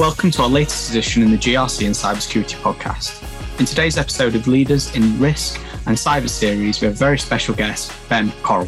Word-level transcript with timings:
Welcome 0.00 0.30
to 0.30 0.42
our 0.44 0.48
latest 0.48 0.88
edition 0.88 1.22
in 1.22 1.30
the 1.30 1.36
GRC 1.36 1.84
and 1.84 1.94
Cybersecurity 1.94 2.56
podcast. 2.62 3.22
In 3.60 3.66
today's 3.66 3.98
episode 3.98 4.34
of 4.34 4.48
Leaders 4.48 4.96
in 4.96 5.20
Risk 5.20 5.60
and 5.86 5.94
Cyber 5.94 6.30
series, 6.30 6.80
we 6.80 6.86
have 6.86 6.94
a 6.94 6.96
very 6.96 7.18
special 7.18 7.54
guest, 7.54 7.92
Ben 8.08 8.32
Corll. 8.42 8.66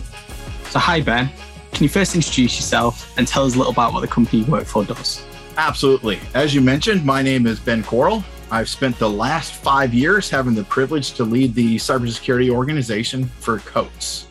So, 0.64 0.79
hi, 0.79 1.00
Ben. 1.00 1.30
Can 1.72 1.84
you 1.84 1.89
first 1.89 2.14
introduce 2.14 2.57
yourself 2.57 3.16
and 3.16 3.26
tell 3.26 3.46
us 3.46 3.54
a 3.54 3.57
little 3.57 3.72
about 3.72 3.95
what 3.95 4.00
the 4.00 4.08
company 4.08 4.43
you 4.43 4.53
work 4.53 4.66
for 4.66 4.84
does? 4.84 5.25
Absolutely. 5.57 6.21
As 6.34 6.54
you 6.54 6.61
mentioned, 6.61 7.03
my 7.03 7.22
name 7.22 7.46
is 7.46 7.58
Ben 7.58 7.82
Corll. 7.82 8.22
I've 8.50 8.68
spent 8.68 8.99
the 8.99 9.08
last 9.08 9.54
five 9.54 9.94
years 9.94 10.29
having 10.29 10.54
the 10.54 10.64
privilege 10.64 11.14
to 11.14 11.25
lead 11.25 11.54
the 11.54 11.76
cybersecurity 11.76 12.50
organization 12.50 13.25
for 13.40 13.61
Coats. 13.61 14.26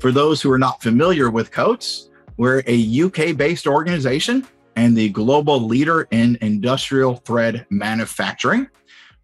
For 0.00 0.10
those 0.10 0.42
who 0.42 0.50
are 0.50 0.58
not 0.58 0.82
familiar 0.82 1.30
with 1.30 1.52
Coats, 1.52 2.10
we're 2.36 2.64
a 2.66 3.02
UK 3.02 3.36
based 3.36 3.68
organization 3.68 4.44
and 4.76 4.96
the 4.96 5.08
global 5.10 5.60
leader 5.60 6.08
in 6.10 6.38
industrial 6.40 7.16
thread 7.16 7.66
manufacturing. 7.70 8.68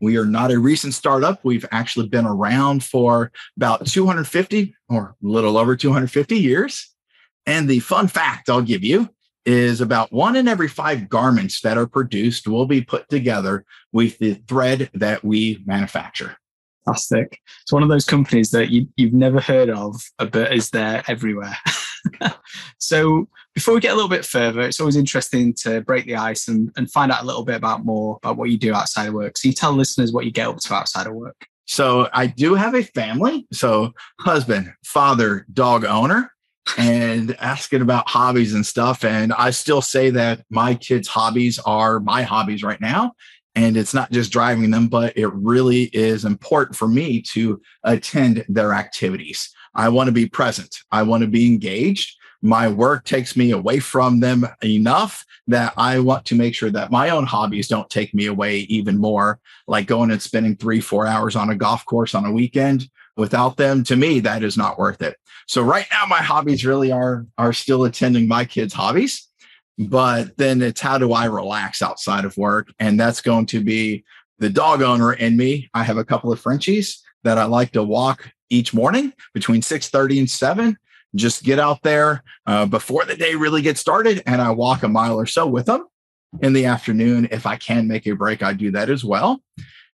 We 0.01 0.17
are 0.17 0.25
not 0.25 0.53
a 0.53 0.59
recent 0.59 0.95
startup. 0.95 1.45
We've 1.45 1.67
actually 1.73 2.09
been 2.09 2.27
around 2.27 2.85
for 2.85 3.33
about 3.57 3.87
250 3.87 4.75
or 4.89 5.17
a 5.23 5.27
little 5.27 5.59
over 5.59 5.77
250 5.77 6.37
years. 6.37 6.95
And 7.47 7.69
the 7.69 7.81
fun 7.81 8.09
fact 8.09 8.49
I'll 8.49 8.63
give 8.63 8.85
you 8.85 9.09
is 9.45 9.81
about 9.81 10.13
one 10.13 10.37
in 10.37 10.47
every 10.47 10.69
five 10.69 11.09
garments 11.09 11.63
that 11.63 11.79
are 11.79 11.87
produced 11.87 12.47
will 12.47 12.67
be 12.67 12.83
put 12.83 13.09
together 13.09 13.65
with 13.93 14.19
the 14.19 14.35
thread 14.47 14.91
that 14.95 15.25
we 15.25 15.63
manufacture. 15.65 16.37
Fantastic. 16.85 17.41
It's 17.63 17.73
one 17.73 17.83
of 17.83 17.89
those 17.89 18.05
companies 18.05 18.51
that 18.51 18.71
you, 18.71 18.89
you've 18.97 19.15
never 19.15 19.41
heard 19.41 19.71
of, 19.71 20.01
but 20.19 20.53
is 20.53 20.71
there 20.71 21.03
everywhere. 21.09 21.57
so 22.79 23.29
before 23.55 23.75
we 23.75 23.81
get 23.81 23.93
a 23.93 23.95
little 23.95 24.09
bit 24.09 24.25
further, 24.25 24.61
it's 24.61 24.81
always 24.81 24.97
interesting 24.97 25.53
to 25.55 25.81
break 25.83 26.07
the 26.07 26.17
ice 26.17 26.49
and, 26.49 26.71
and 26.77 26.91
find 26.91 27.11
out 27.11 27.23
a 27.23 27.27
little 27.27 27.45
bit 27.45 27.57
about 27.57 27.85
more 27.85 28.19
about 28.23 28.37
what 28.37 28.51
you 28.51 28.59
do 28.59 28.75
outside 28.75 29.09
of 29.09 29.15
work. 29.15 29.37
So 29.37 29.49
you 29.49 29.55
tell 29.55 29.73
listeners 29.73 30.13
what 30.13 30.25
you 30.25 30.31
get 30.31 30.49
up 30.49 30.59
to 30.59 30.75
outside 30.75 31.07
of 31.07 31.15
work. 31.15 31.47
So 31.67 32.09
I 32.15 32.27
do 32.27 32.55
have 32.55 32.75
a 32.75 32.83
family. 32.83 33.47
So 33.53 33.93
husband, 34.21 34.73
father, 34.85 35.47
dog 35.53 35.85
owner, 35.85 36.33
and 36.79 37.37
asking 37.41 37.83
about 37.83 38.09
hobbies 38.09 38.55
and 38.55 38.65
stuff. 38.65 39.05
And 39.05 39.33
I 39.35 39.51
still 39.51 39.83
say 39.83 40.11
that 40.11 40.45
my 40.51 40.75
kids' 40.75 41.09
hobbies 41.09 41.59
are 41.61 42.01
my 42.01 42.23
hobbies 42.23 42.63
right 42.63 42.81
now. 42.81 43.13
And 43.55 43.77
it's 43.77 43.93
not 43.93 44.13
just 44.13 44.33
driving 44.33 44.71
them, 44.71 44.89
but 44.89 45.17
it 45.17 45.29
really 45.29 45.85
is 45.93 46.25
important 46.25 46.77
for 46.77 46.87
me 46.87 47.23
to 47.33 47.61
attend 47.83 48.45
their 48.49 48.73
activities. 48.73 49.53
I 49.79 49.89
want 49.91 50.09
to 50.09 50.13
be 50.13 50.29
present. 50.29 50.81
I 50.91 51.05
want 51.05 51.23
to 51.23 51.29
be 51.29 51.47
engaged. 51.47 52.17
My 52.43 52.69
work 52.69 53.05
takes 53.05 53.37
me 53.37 53.53
away 53.53 53.79
from 53.79 54.19
them 54.19 54.45
enough 54.63 55.25
that 55.47 55.73
I 55.77 56.01
want 56.01 56.25
to 56.27 56.35
make 56.35 56.57
sure 56.57 56.71
that 56.71 56.91
my 56.91 57.11
own 57.11 57.25
hobbies 57.25 57.69
don't 57.69 57.89
take 57.89 58.13
me 58.13 58.27
away 58.27 58.59
even 58.63 58.99
more, 58.99 59.39
like 59.69 59.87
going 59.87 60.11
and 60.11 60.21
spending 60.21 60.57
three, 60.57 60.81
four 60.81 61.07
hours 61.07 61.37
on 61.37 61.51
a 61.51 61.55
golf 61.55 61.87
course 61.87 62.17
on 62.17 62.27
a 62.27 62.33
weekend. 62.33 62.91
Without 63.17 63.57
them, 63.57 63.85
to 63.85 63.95
me, 63.95 64.19
that 64.21 64.43
is 64.43 64.57
not 64.57 64.79
worth 64.79 65.01
it. 65.01 65.17
So 65.47 65.63
right 65.63 65.87
now, 65.93 66.07
my 66.07 66.19
hobbies 66.23 66.67
really 66.67 66.91
are 66.91 67.27
are 67.37 67.53
still 67.53 67.85
attending 67.85 68.27
my 68.27 68.45
kids' 68.45 68.75
hobbies, 68.75 69.29
but 69.79 70.37
then 70.39 70.61
it's 70.61 70.81
how 70.81 70.99
do 70.99 71.13
I 71.13 71.27
relax 71.27 71.83
outside 71.83 72.25
of 72.25 72.37
work, 72.37 72.69
and 72.81 72.99
that's 72.99 73.21
going 73.21 73.47
to 73.47 73.63
be 73.63 74.05
the 74.41 74.51
dog 74.51 74.83
owner 74.83 75.13
in 75.13 75.37
me. 75.37 75.71
I 75.73 75.85
have 75.85 75.99
a 75.99 76.05
couple 76.05 76.33
of 76.33 76.41
Frenchies 76.41 77.01
that 77.25 77.39
I 77.39 77.45
like 77.45 77.73
to 77.73 77.83
walk 77.83 78.31
each 78.51 78.73
morning 78.73 79.13
between 79.35 79.61
6.30 79.61 80.19
and 80.21 80.31
7 80.31 80.79
just 81.15 81.43
get 81.43 81.59
out 81.59 81.83
there 81.83 82.23
uh, 82.47 82.67
before 82.67 83.05
the 83.05 83.17
day 83.17 83.35
really 83.35 83.63
gets 83.63 83.81
started 83.81 84.23
and 84.27 84.41
i 84.41 84.51
walk 84.51 84.83
a 84.83 84.89
mile 84.89 85.19
or 85.19 85.27
so 85.27 85.47
with 85.47 85.67
them. 85.67 85.87
In 86.43 86.53
the 86.53 86.67
afternoon 86.67 87.29
if 87.31 87.47
i 87.47 87.57
can 87.57 87.89
make 87.89 88.07
a 88.07 88.13
break 88.13 88.43
i 88.43 88.53
do 88.53 88.71
that 88.73 88.91
as 88.91 89.05
well. 89.05 89.43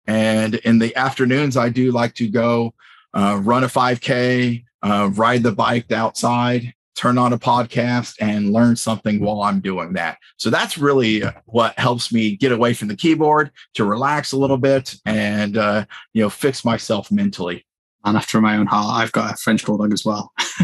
And 0.07 0.55
in 0.55 0.79
the 0.79 0.95
afternoons 0.95 1.57
i 1.57 1.69
do 1.69 1.91
like 1.91 2.13
to 2.15 2.29
go 2.29 2.73
uh, 3.13 3.39
run 3.43 3.63
a 3.63 3.67
5k 3.67 4.63
uh, 4.83 5.09
ride 5.13 5.43
the 5.43 5.51
bike 5.51 5.91
outside 5.91 6.73
turn 6.95 7.17
on 7.17 7.33
a 7.33 7.37
podcast 7.37 8.15
and 8.19 8.53
learn 8.53 8.75
something 8.75 9.19
while 9.19 9.41
i'm 9.41 9.59
doing 9.59 9.93
that. 9.93 10.17
So 10.37 10.49
that's 10.49 10.77
really 10.77 11.23
what 11.45 11.77
helps 11.77 12.13
me 12.13 12.37
get 12.37 12.53
away 12.53 12.73
from 12.73 12.87
the 12.87 12.95
keyboard 12.95 13.51
to 13.73 13.83
relax 13.83 14.31
a 14.31 14.37
little 14.37 14.57
bit 14.57 14.95
and 15.05 15.57
uh, 15.57 15.85
you 16.13 16.21
know 16.23 16.29
fix 16.29 16.63
myself 16.63 17.11
mentally 17.11 17.65
and 18.03 18.17
after 18.17 18.41
my 18.41 18.57
own 18.57 18.65
heart, 18.65 19.01
I've 19.01 19.11
got 19.11 19.33
a 19.33 19.37
French 19.37 19.65
bulldog 19.65 19.93
as 19.93 20.03
well. 20.03 20.31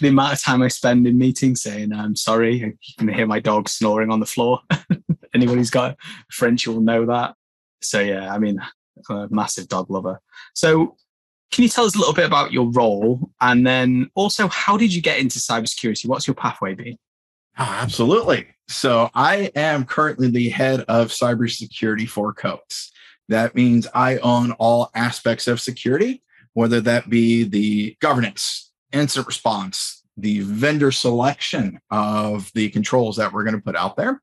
the 0.00 0.08
amount 0.08 0.34
of 0.34 0.42
time 0.42 0.62
I 0.62 0.68
spend 0.68 1.06
in 1.06 1.18
meetings 1.18 1.62
saying 1.62 1.92
I'm 1.92 2.16
sorry, 2.16 2.56
you 2.56 2.94
can 2.98 3.08
hear 3.08 3.26
my 3.26 3.40
dog 3.40 3.68
snoring 3.68 4.10
on 4.10 4.20
the 4.20 4.26
floor. 4.26 4.60
Anybody 5.34 5.58
who's 5.58 5.70
got 5.70 5.96
French 6.30 6.66
will 6.66 6.80
know 6.80 7.06
that. 7.06 7.34
So 7.82 8.00
yeah, 8.00 8.32
I 8.32 8.38
mean, 8.38 8.60
I'm 9.08 9.16
a 9.16 9.28
massive 9.30 9.68
dog 9.68 9.90
lover. 9.90 10.20
So 10.54 10.96
can 11.50 11.62
you 11.62 11.68
tell 11.68 11.84
us 11.84 11.94
a 11.94 11.98
little 11.98 12.14
bit 12.14 12.26
about 12.26 12.52
your 12.52 12.70
role, 12.70 13.30
and 13.40 13.66
then 13.66 14.10
also 14.14 14.48
how 14.48 14.76
did 14.76 14.94
you 14.94 15.00
get 15.00 15.18
into 15.18 15.38
cybersecurity? 15.38 16.06
What's 16.06 16.26
your 16.26 16.34
pathway 16.34 16.74
been? 16.74 16.98
Oh, 17.58 17.78
absolutely. 17.80 18.46
So 18.68 19.10
I 19.14 19.50
am 19.56 19.84
currently 19.84 20.30
the 20.30 20.50
head 20.50 20.80
of 20.88 21.08
cybersecurity 21.08 22.08
for 22.08 22.32
Coats. 22.34 22.92
That 23.28 23.54
means 23.54 23.86
I 23.94 24.18
own 24.18 24.52
all 24.52 24.90
aspects 24.94 25.48
of 25.48 25.60
security, 25.60 26.22
whether 26.54 26.80
that 26.82 27.10
be 27.10 27.44
the 27.44 27.96
governance, 28.00 28.72
incident 28.92 29.26
response, 29.26 30.02
the 30.16 30.40
vendor 30.40 30.90
selection 30.90 31.80
of 31.90 32.50
the 32.54 32.70
controls 32.70 33.16
that 33.16 33.32
we're 33.32 33.44
going 33.44 33.54
to 33.54 33.62
put 33.62 33.76
out 33.76 33.96
there, 33.96 34.20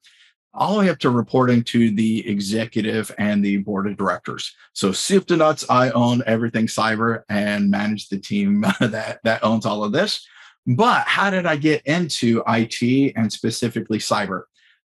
all 0.54 0.74
the 0.74 0.80
way 0.80 0.90
up 0.90 1.00
to 1.00 1.10
reporting 1.10 1.64
to 1.64 1.92
the 1.92 2.28
executive 2.28 3.14
and 3.18 3.44
the 3.44 3.58
board 3.58 3.88
of 3.88 3.98
directors. 3.98 4.54
So 4.74 4.92
soup 4.92 5.28
to 5.28 5.38
nuts, 5.38 5.66
I 5.70 5.92
own 5.92 6.24
everything 6.26 6.68
cyber 6.68 7.24
and 7.30 7.70
manage 7.70 8.10
the 8.10 8.20
team 8.20 8.62
that, 8.80 9.20
that 9.24 9.44
owns 9.44 9.66
all 9.66 9.84
of 9.84 9.92
this. 9.92 10.26
But 10.66 11.08
how 11.08 11.30
did 11.30 11.46
I 11.46 11.58
get 11.58 11.86
into 11.86 12.44
IT 12.48 13.14
and 13.16 13.32
specifically 13.32 14.00
cyber? 14.00 14.44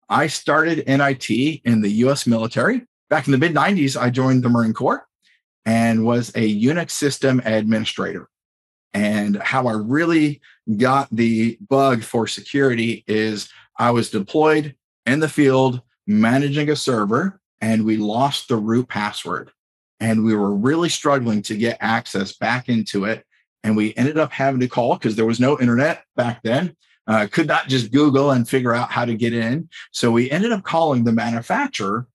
I 0.08 0.26
started 0.26 0.80
in 0.80 1.00
IT 1.00 1.30
in 1.30 1.82
the 1.82 1.90
US 2.04 2.26
military 2.26 2.87
back 3.10 3.26
in 3.26 3.32
the 3.32 3.38
mid 3.38 3.54
90s, 3.54 4.00
I 4.00 4.10
joined 4.10 4.42
the 4.42 4.48
Marine 4.48 4.74
Corps 4.74 5.06
and 5.64 6.04
was 6.04 6.30
a 6.30 6.62
Unix 6.62 6.90
system 6.90 7.40
administrator. 7.44 8.28
And 8.94 9.36
how 9.36 9.66
I 9.66 9.74
really 9.74 10.40
got 10.76 11.08
the 11.12 11.58
bug 11.68 12.02
for 12.02 12.26
security 12.26 13.04
is 13.06 13.48
I 13.78 13.90
was 13.90 14.10
deployed 14.10 14.74
in 15.06 15.20
the 15.20 15.28
field 15.28 15.82
managing 16.06 16.70
a 16.70 16.76
server 16.76 17.40
and 17.60 17.84
we 17.84 17.96
lost 17.96 18.48
the 18.48 18.56
root 18.56 18.88
password. 18.88 19.50
And 20.00 20.24
we 20.24 20.34
were 20.34 20.54
really 20.54 20.88
struggling 20.88 21.42
to 21.42 21.56
get 21.56 21.76
access 21.80 22.32
back 22.32 22.68
into 22.68 23.04
it. 23.04 23.24
And 23.64 23.76
we 23.76 23.94
ended 23.96 24.16
up 24.16 24.32
having 24.32 24.60
to 24.60 24.68
call 24.68 24.94
because 24.94 25.16
there 25.16 25.26
was 25.26 25.40
no 25.40 25.58
internet 25.58 26.04
back 26.16 26.40
then. 26.42 26.76
Uh, 27.06 27.26
could 27.30 27.46
not 27.46 27.68
just 27.68 27.90
Google 27.90 28.30
and 28.30 28.48
figure 28.48 28.74
out 28.74 28.90
how 28.90 29.04
to 29.04 29.14
get 29.14 29.32
in. 29.32 29.68
So 29.92 30.10
we 30.12 30.30
ended 30.30 30.52
up 30.52 30.62
calling 30.62 31.04
the 31.04 31.12
manufacturer 31.12 32.06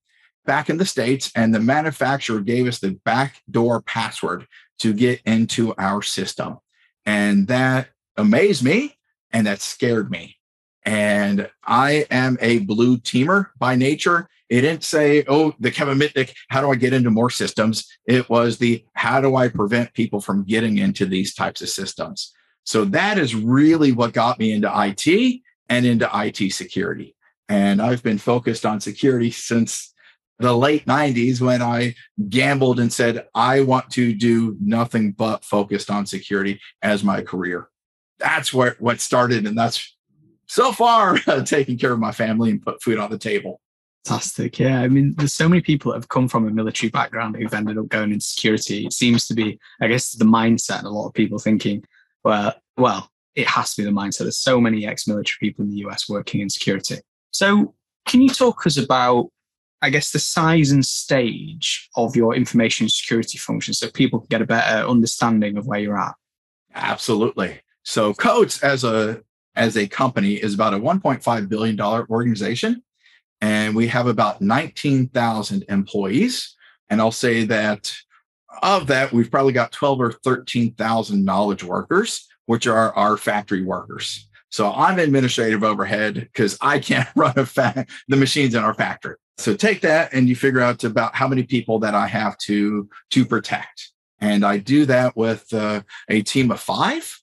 back 0.46 0.70
in 0.70 0.78
the 0.78 0.86
States, 0.86 1.32
and 1.36 1.54
the 1.54 1.60
manufacturer 1.60 2.40
gave 2.40 2.68
us 2.68 2.80
the 2.80 3.00
backdoor 3.06 3.82
password 3.82 4.48
to 4.80 4.94
get 4.94 5.22
into 5.26 5.74
our 5.78 6.02
system. 6.02 6.58
And 7.06 7.48
that 7.48 7.90
amazed 8.18 8.64
me 8.64 8.98
and 9.32 9.48
that 9.48 9.62
scared 9.62 10.10
me. 10.12 10.38
And 10.86 11.50
I 11.64 12.06
am 12.12 12.38
a 12.42 12.60
blue 12.60 12.98
teamer 12.98 13.48
by 13.58 13.76
nature. 13.76 14.28
It 14.50 14.62
didn't 14.62 14.84
say, 14.84 15.24
oh, 15.28 15.54
the 15.60 15.72
Kevin 15.72 15.98
Mitnick, 15.98 16.34
how 16.50 16.62
do 16.62 16.70
I 16.70 16.76
get 16.76 16.94
into 16.94 17.10
more 17.10 17.30
systems? 17.30 17.88
It 18.06 18.30
was 18.30 18.58
the 18.58 18.84
how 18.94 19.22
do 19.22 19.36
I 19.36 19.48
prevent 19.48 19.94
people 19.94 20.20
from 20.20 20.44
getting 20.44 20.78
into 20.78 21.06
these 21.06 21.34
types 21.34 21.62
of 21.62 21.70
systems? 21.70 22.34
So 22.66 22.86
that 22.86 23.18
is 23.18 23.36
really 23.36 23.92
what 23.92 24.14
got 24.14 24.40
me 24.40 24.52
into 24.52 24.72
IT 24.74 25.42
and 25.70 25.86
into 25.86 26.10
IT 26.14 26.52
security. 26.52 27.16
And 27.50 27.82
I've 27.82 28.04
been 28.04 28.18
focused 28.18 28.66
on 28.66 28.80
security 28.80 29.32
since 29.32 29.93
the 30.40 30.56
late 30.56 30.86
90s 30.86 31.42
when 31.42 31.62
I 31.62 31.96
gambled 32.30 32.80
and 32.80 32.92
said, 32.92 33.28
I 33.36 33.62
want 33.62 33.90
to 33.92 34.14
do 34.14 34.58
nothing 34.60 35.12
but 35.12 35.46
focused 35.46 35.90
on 35.90 36.06
security 36.06 36.60
as 36.82 37.04
my 37.04 37.22
career. 37.22 37.70
That's 38.20 38.54
where 38.54 38.76
what 38.80 39.00
started. 39.00 39.46
And 39.46 39.58
that's 39.58 39.96
so 40.48 40.72
far 40.72 41.18
taking 41.46 41.78
care 41.78 41.94
of 41.94 42.00
my 42.00 42.12
family 42.12 42.52
and 42.52 42.62
put 42.62 42.82
food 42.82 43.00
on 43.00 43.10
the 43.10 43.18
table. 43.18 43.60
Fantastic. 44.06 44.60
Yeah. 44.60 44.82
I 44.82 44.90
mean, 44.90 45.14
there's 45.16 45.34
so 45.34 45.48
many 45.48 45.62
people 45.62 45.92
that 45.92 46.00
have 46.00 46.10
come 46.10 46.28
from 46.28 46.46
a 46.46 46.52
military 46.52 46.90
background 46.90 47.38
who've 47.38 47.54
ended 47.54 47.78
up 47.78 47.88
going 47.88 48.12
into 48.12 48.26
security. 48.26 48.86
It 48.86 48.94
seems 48.94 49.28
to 49.28 49.34
be, 49.34 49.60
I 49.82 49.88
guess, 49.88 50.12
the 50.12 50.26
mindset. 50.26 50.84
A 50.84 50.90
lot 50.90 51.08
of 51.08 51.14
people 51.14 51.40
thinking, 51.40 51.84
well, 52.24 52.54
well, 52.76 53.10
it 53.36 53.48
has 53.48 53.74
to 53.76 53.82
be 53.82 53.86
the 53.86 53.96
mindset. 53.96 54.20
There's 54.20 54.38
so 54.38 54.60
many 54.60 54.86
ex-military 54.86 55.38
people 55.40 55.64
in 55.64 55.72
the 55.72 55.78
US 55.88 56.10
working 56.10 56.42
in 56.42 56.50
security. 56.50 56.98
So 57.32 57.74
can 58.06 58.22
you 58.22 58.30
talk 58.30 58.68
us 58.68 58.78
about 58.78 59.30
I 59.84 59.90
guess, 59.90 60.12
the 60.12 60.20
size 60.20 60.72
and 60.72 60.86
stage 60.86 61.90
of 61.98 62.16
your 62.16 62.34
information 62.34 62.88
security 62.88 63.38
function 63.38 63.74
so 63.74 63.92
people 63.92 64.22
can 64.22 64.28
get 64.30 64.42
a 64.42 64.46
better 64.46 64.88
understanding 64.88 65.58
of 65.58 65.68
where 65.68 65.80
you're 65.80 66.00
at? 66.00 66.16
Absolutely. 66.74 67.60
So 67.84 68.14
Coats 68.14 68.64
as 68.64 68.84
a 68.86 69.22
as 69.56 69.78
a 69.78 69.88
company 69.88 70.36
is 70.36 70.54
about 70.56 70.74
a 70.74 70.80
1.5 70.80 71.50
billion 71.50 71.76
dollar 71.76 72.08
organization 72.10 72.82
and 73.42 73.76
we 73.76 73.88
have 73.88 74.08
about 74.08 74.42
19,000 74.42 75.66
employees. 75.68 76.56
And 76.90 77.02
I'll 77.02 77.12
say 77.12 77.44
that 77.44 77.94
of 78.62 78.88
that, 78.88 79.12
we've 79.12 79.30
probably 79.30 79.52
got 79.52 79.74
12 79.74 80.00
or 80.00 80.12
13,000 80.14 81.26
knowledge 81.26 81.64
workers, 81.64 82.26
which 82.46 82.68
are 82.68 82.96
our 82.96 83.18
factory 83.18 83.62
workers. 83.62 84.30
So 84.50 84.72
I'm 84.72 84.98
administrative 84.98 85.62
overhead 85.62 86.14
because 86.14 86.58
I 86.62 86.80
can't 86.80 87.10
run 87.18 87.34
fa- 87.46 87.86
the 88.08 88.16
machines 88.16 88.56
in 88.56 88.64
our 88.64 88.74
factory. 88.74 89.18
So 89.38 89.56
take 89.56 89.82
that 89.82 90.14
and 90.14 90.30
you 90.30 90.36
figure 90.36 90.62
out 90.62 90.84
about 90.84 91.16
how 91.16 91.28
many 91.28 91.44
people 91.44 91.80
that 91.80 91.96
I 91.96 92.08
have 92.08 92.38
to 92.40 92.90
to 93.12 93.26
protect. 93.26 93.92
And 94.20 94.46
I 94.46 94.58
do 94.58 94.86
that 94.86 95.18
with 95.18 95.52
uh, 95.54 95.82
a 96.08 96.22
team 96.22 96.52
of 96.52 96.60
five 96.60 97.20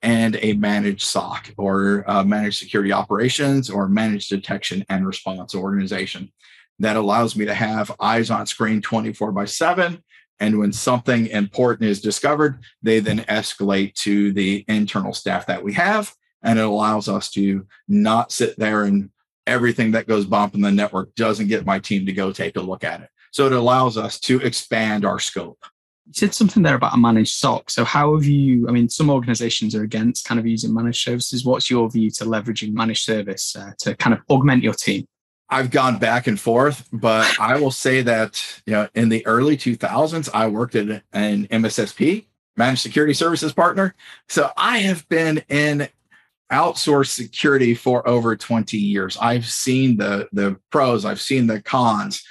and 0.00 0.38
a 0.40 0.54
managed 0.54 1.02
SOC 1.02 1.52
or 1.58 2.04
uh, 2.08 2.24
managed 2.24 2.58
security 2.58 2.92
operations 2.92 3.68
or 3.68 3.88
managed 3.88 4.30
detection 4.30 4.84
and 4.88 5.06
response 5.06 5.54
organization. 5.54 6.32
That 6.78 6.96
allows 6.96 7.34
me 7.34 7.44
to 7.46 7.54
have 7.54 7.94
eyes 7.98 8.30
on 8.30 8.46
screen 8.46 8.80
24 8.80 9.32
by 9.32 9.44
7 9.44 10.02
and 10.40 10.58
when 10.58 10.72
something 10.72 11.26
important 11.26 11.90
is 11.90 12.00
discovered 12.00 12.60
they 12.80 13.00
then 13.00 13.18
escalate 13.20 13.94
to 13.94 14.32
the 14.32 14.64
internal 14.68 15.12
staff 15.12 15.46
that 15.46 15.64
we 15.64 15.72
have. 15.72 16.14
And 16.42 16.58
it 16.58 16.64
allows 16.64 17.08
us 17.08 17.30
to 17.32 17.66
not 17.88 18.30
sit 18.30 18.56
there 18.56 18.84
and 18.84 19.10
everything 19.48 19.90
that 19.92 20.06
goes 20.06 20.24
bump 20.24 20.54
in 20.54 20.60
the 20.60 20.70
network 20.70 21.14
doesn't 21.14 21.48
get 21.48 21.66
my 21.66 21.78
team 21.78 22.06
to 22.06 22.12
go 22.12 22.32
take 22.32 22.56
a 22.56 22.60
look 22.60 22.84
at 22.84 23.00
it 23.00 23.08
so 23.30 23.46
it 23.46 23.52
allows 23.52 23.96
us 23.96 24.20
to 24.20 24.40
expand 24.40 25.04
our 25.04 25.18
scope 25.18 25.58
you 26.08 26.14
said 26.14 26.34
something 26.34 26.62
there 26.62 26.74
about 26.74 26.94
a 26.94 26.96
managed 26.96 27.34
SOC. 27.34 27.68
So, 27.68 27.84
how 27.84 28.14
have 28.14 28.24
you? 28.24 28.66
I 28.66 28.72
mean, 28.72 28.88
some 28.88 29.10
organizations 29.10 29.74
are 29.74 29.82
against 29.82 30.24
kind 30.24 30.40
of 30.40 30.46
using 30.46 30.72
managed 30.72 31.04
services. 31.04 31.44
What's 31.44 31.70
your 31.70 31.90
view 31.90 32.10
to 32.12 32.24
leveraging 32.24 32.72
managed 32.72 33.04
service 33.04 33.54
uh, 33.54 33.72
to 33.80 33.94
kind 33.94 34.14
of 34.14 34.20
augment 34.30 34.62
your 34.62 34.72
team? 34.72 35.04
I've 35.50 35.70
gone 35.70 35.98
back 35.98 36.26
and 36.26 36.40
forth, 36.40 36.88
but 36.92 37.28
I 37.40 37.60
will 37.60 37.70
say 37.70 38.00
that 38.02 38.62
you 38.64 38.72
know 38.72 38.88
in 38.94 39.10
the 39.10 39.24
early 39.26 39.58
2000s, 39.58 40.30
I 40.32 40.48
worked 40.48 40.76
at 40.76 41.02
an 41.12 41.46
MSSP, 41.48 42.24
managed 42.56 42.80
security 42.80 43.12
services 43.12 43.52
partner. 43.52 43.94
So 44.30 44.50
I 44.56 44.78
have 44.78 45.06
been 45.10 45.42
in 45.50 45.88
outsourced 46.52 47.10
security 47.10 47.74
for 47.74 48.06
over 48.08 48.36
20 48.36 48.76
years. 48.76 49.16
I've 49.20 49.46
seen 49.46 49.96
the 49.96 50.28
the 50.32 50.58
pros, 50.70 51.04
I've 51.04 51.20
seen 51.20 51.46
the 51.46 51.60
cons. 51.60 52.22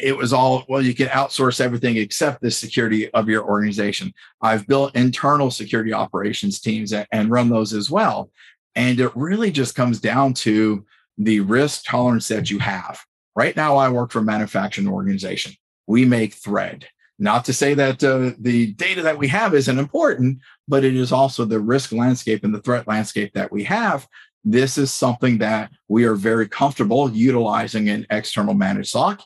It 0.00 0.16
was 0.16 0.32
all 0.32 0.64
well 0.68 0.82
you 0.82 0.94
can 0.94 1.08
outsource 1.08 1.60
everything 1.60 1.96
except 1.96 2.40
the 2.40 2.50
security 2.50 3.10
of 3.10 3.28
your 3.28 3.44
organization. 3.44 4.12
I've 4.40 4.66
built 4.66 4.96
internal 4.96 5.50
security 5.50 5.92
operations 5.92 6.60
teams 6.60 6.92
and 6.92 7.30
run 7.30 7.48
those 7.48 7.72
as 7.72 7.90
well. 7.90 8.30
And 8.76 8.98
it 8.98 9.14
really 9.14 9.50
just 9.50 9.74
comes 9.74 10.00
down 10.00 10.34
to 10.34 10.84
the 11.16 11.40
risk 11.40 11.84
tolerance 11.84 12.28
that 12.28 12.50
you 12.50 12.58
have. 12.58 13.00
Right 13.36 13.56
now 13.56 13.76
i 13.76 13.88
work 13.88 14.12
for 14.12 14.20
a 14.20 14.22
manufacturing 14.22 14.88
organization. 14.88 15.54
We 15.86 16.04
make 16.04 16.34
thread 16.34 16.86
not 17.18 17.44
to 17.44 17.52
say 17.52 17.74
that 17.74 18.02
uh, 18.02 18.32
the 18.38 18.72
data 18.72 19.02
that 19.02 19.18
we 19.18 19.28
have 19.28 19.54
isn't 19.54 19.78
important 19.78 20.38
but 20.66 20.84
it 20.84 20.96
is 20.96 21.12
also 21.12 21.44
the 21.44 21.60
risk 21.60 21.92
landscape 21.92 22.44
and 22.44 22.54
the 22.54 22.62
threat 22.62 22.86
landscape 22.88 23.32
that 23.34 23.52
we 23.52 23.64
have 23.64 24.06
this 24.44 24.76
is 24.76 24.92
something 24.92 25.38
that 25.38 25.70
we 25.88 26.04
are 26.04 26.14
very 26.14 26.46
comfortable 26.46 27.10
utilizing 27.10 27.88
in 27.88 28.06
external 28.10 28.54
managed 28.54 28.90
SOC 28.90 29.22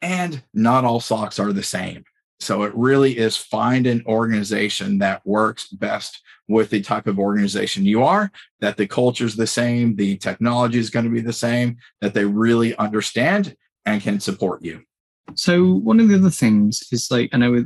and 0.00 0.42
not 0.54 0.84
all 0.84 1.00
SOCs 1.00 1.42
are 1.44 1.52
the 1.52 1.62
same. 1.62 2.04
So 2.38 2.62
it 2.62 2.74
really 2.74 3.18
is 3.18 3.36
find 3.36 3.86
an 3.86 4.04
organization 4.06 4.98
that 4.98 5.26
works 5.26 5.68
best 5.68 6.20
with 6.46 6.70
the 6.70 6.82
type 6.82 7.06
of 7.06 7.18
organization 7.18 7.84
you 7.84 8.02
are, 8.02 8.30
that 8.60 8.76
the 8.76 8.86
culture 8.86 9.24
is 9.24 9.34
the 9.34 9.46
same, 9.46 9.96
the 9.96 10.18
technology 10.18 10.78
is 10.78 10.90
going 10.90 11.06
to 11.06 11.10
be 11.10 11.22
the 11.22 11.32
same, 11.32 11.78
that 12.00 12.12
they 12.12 12.24
really 12.24 12.76
understand 12.76 13.56
and 13.86 14.02
can 14.02 14.20
support 14.20 14.62
you. 14.62 14.82
So 15.34 15.74
one 15.74 16.00
of 16.00 16.08
the 16.08 16.16
other 16.16 16.30
things 16.30 16.82
is 16.92 17.10
like 17.10 17.30
I 17.32 17.38
know 17.38 17.64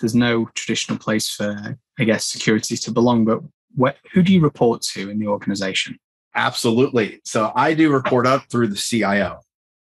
there's 0.00 0.14
no 0.14 0.46
traditional 0.54 0.98
place 0.98 1.28
for 1.28 1.78
I 1.98 2.04
guess 2.04 2.24
security 2.24 2.76
to 2.76 2.90
belong, 2.90 3.24
but 3.24 3.40
what, 3.76 3.96
who 4.12 4.22
do 4.22 4.32
you 4.32 4.40
report 4.40 4.82
to 4.82 5.10
in 5.10 5.18
the 5.18 5.26
organization? 5.26 5.98
Absolutely. 6.34 7.20
So 7.24 7.52
I 7.54 7.74
do 7.74 7.92
report 7.92 8.26
up 8.26 8.48
through 8.50 8.68
the 8.68 8.76
CIO 8.76 9.40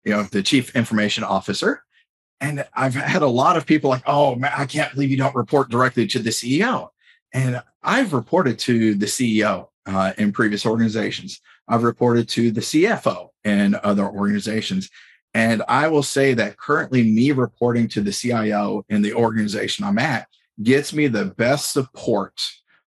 you 0.04 0.12
know, 0.12 0.22
the 0.24 0.42
chief 0.42 0.74
information 0.76 1.24
officer. 1.24 1.82
And 2.40 2.66
I've 2.74 2.94
had 2.94 3.22
a 3.22 3.26
lot 3.26 3.56
of 3.56 3.66
people 3.66 3.90
like, 3.90 4.02
oh, 4.06 4.34
man, 4.36 4.52
I 4.56 4.66
can't 4.66 4.92
believe 4.92 5.10
you 5.10 5.16
don't 5.16 5.34
report 5.34 5.70
directly 5.70 6.06
to 6.08 6.18
the 6.18 6.30
CEO. 6.30 6.88
And 7.32 7.62
I've 7.82 8.12
reported 8.12 8.58
to 8.60 8.94
the 8.94 9.06
CEO 9.06 9.68
uh, 9.86 10.12
in 10.18 10.32
previous 10.32 10.66
organizations. 10.66 11.40
I've 11.68 11.82
reported 11.82 12.28
to 12.30 12.50
the 12.50 12.60
CFO 12.60 13.28
in 13.44 13.76
other 13.82 14.04
organizations. 14.04 14.90
And 15.34 15.62
I 15.68 15.88
will 15.88 16.02
say 16.02 16.32
that 16.34 16.56
currently, 16.56 17.02
me 17.02 17.32
reporting 17.32 17.88
to 17.88 18.00
the 18.00 18.12
CIO 18.12 18.84
in 18.88 19.02
the 19.02 19.12
organization 19.12 19.84
I'm 19.84 19.98
at 19.98 20.28
gets 20.62 20.92
me 20.92 21.08
the 21.08 21.26
best 21.26 21.72
support 21.72 22.40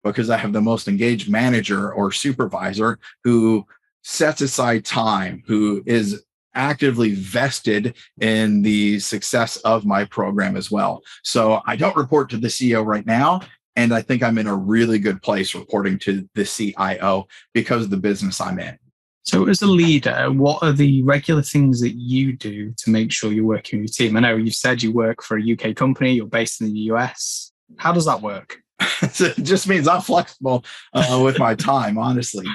because 0.04 0.30
I 0.30 0.38
have 0.38 0.54
the 0.54 0.62
most 0.62 0.88
engaged 0.88 1.30
manager 1.30 1.92
or 1.92 2.12
supervisor 2.12 3.00
who 3.24 3.66
sets 4.04 4.42
aside 4.42 4.86
time, 4.86 5.44
who 5.48 5.82
is 5.88 6.24
actively 6.54 7.16
vested 7.16 7.96
in 8.22 8.62
the 8.62 9.00
success 9.00 9.58
of 9.58 9.86
my 9.86 10.06
program 10.06 10.56
as 10.56 10.70
well. 10.70 11.02
So 11.24 11.62
I 11.66 11.76
don't 11.76 11.98
report 11.98 12.30
to 12.30 12.38
the 12.38 12.48
CEO 12.48 12.86
right 12.86 13.06
now. 13.06 13.42
And 13.76 13.94
I 13.94 14.02
think 14.02 14.24
I'm 14.24 14.38
in 14.38 14.48
a 14.48 14.56
really 14.56 15.00
good 15.00 15.22
place 15.22 15.54
reporting 15.54 16.00
to 16.00 16.30
the 16.34 16.46
CIO 16.46 17.28
because 17.54 17.84
of 17.84 17.90
the 17.90 17.98
business 17.98 18.40
I'm 18.40 18.60
in. 18.60 18.78
So, 19.26 19.48
as 19.48 19.64
a 19.64 19.68
leader, 19.68 20.32
what 20.32 20.62
are 20.62 20.72
the 20.72 21.02
regular 21.02 21.42
things 21.42 21.82
that 21.82 21.96
you 21.96 22.34
do 22.34 22.72
to 22.78 22.90
make 22.92 23.12
sure 23.12 23.32
you're 23.32 23.44
working 23.44 23.82
with 23.82 24.00
your 24.00 24.10
team? 24.10 24.18
I 24.18 24.20
know 24.20 24.36
you've 24.36 24.54
said 24.54 24.84
you 24.84 24.92
work 24.92 25.24
for 25.24 25.38
a 25.38 25.54
UK 25.54 25.76
company, 25.76 26.14
you're 26.14 26.28
based 26.28 26.62
in 26.62 26.68
the 26.68 26.80
US. 26.92 27.52
How 27.78 27.92
does 27.92 28.06
that 28.06 28.22
work? 28.22 28.58
it 29.02 29.38
just 29.42 29.68
means 29.68 29.88
I'm 29.88 30.02
flexible 30.02 30.64
uh, 30.94 31.20
with 31.24 31.40
my 31.40 31.56
time, 31.56 31.98
honestly. 31.98 32.46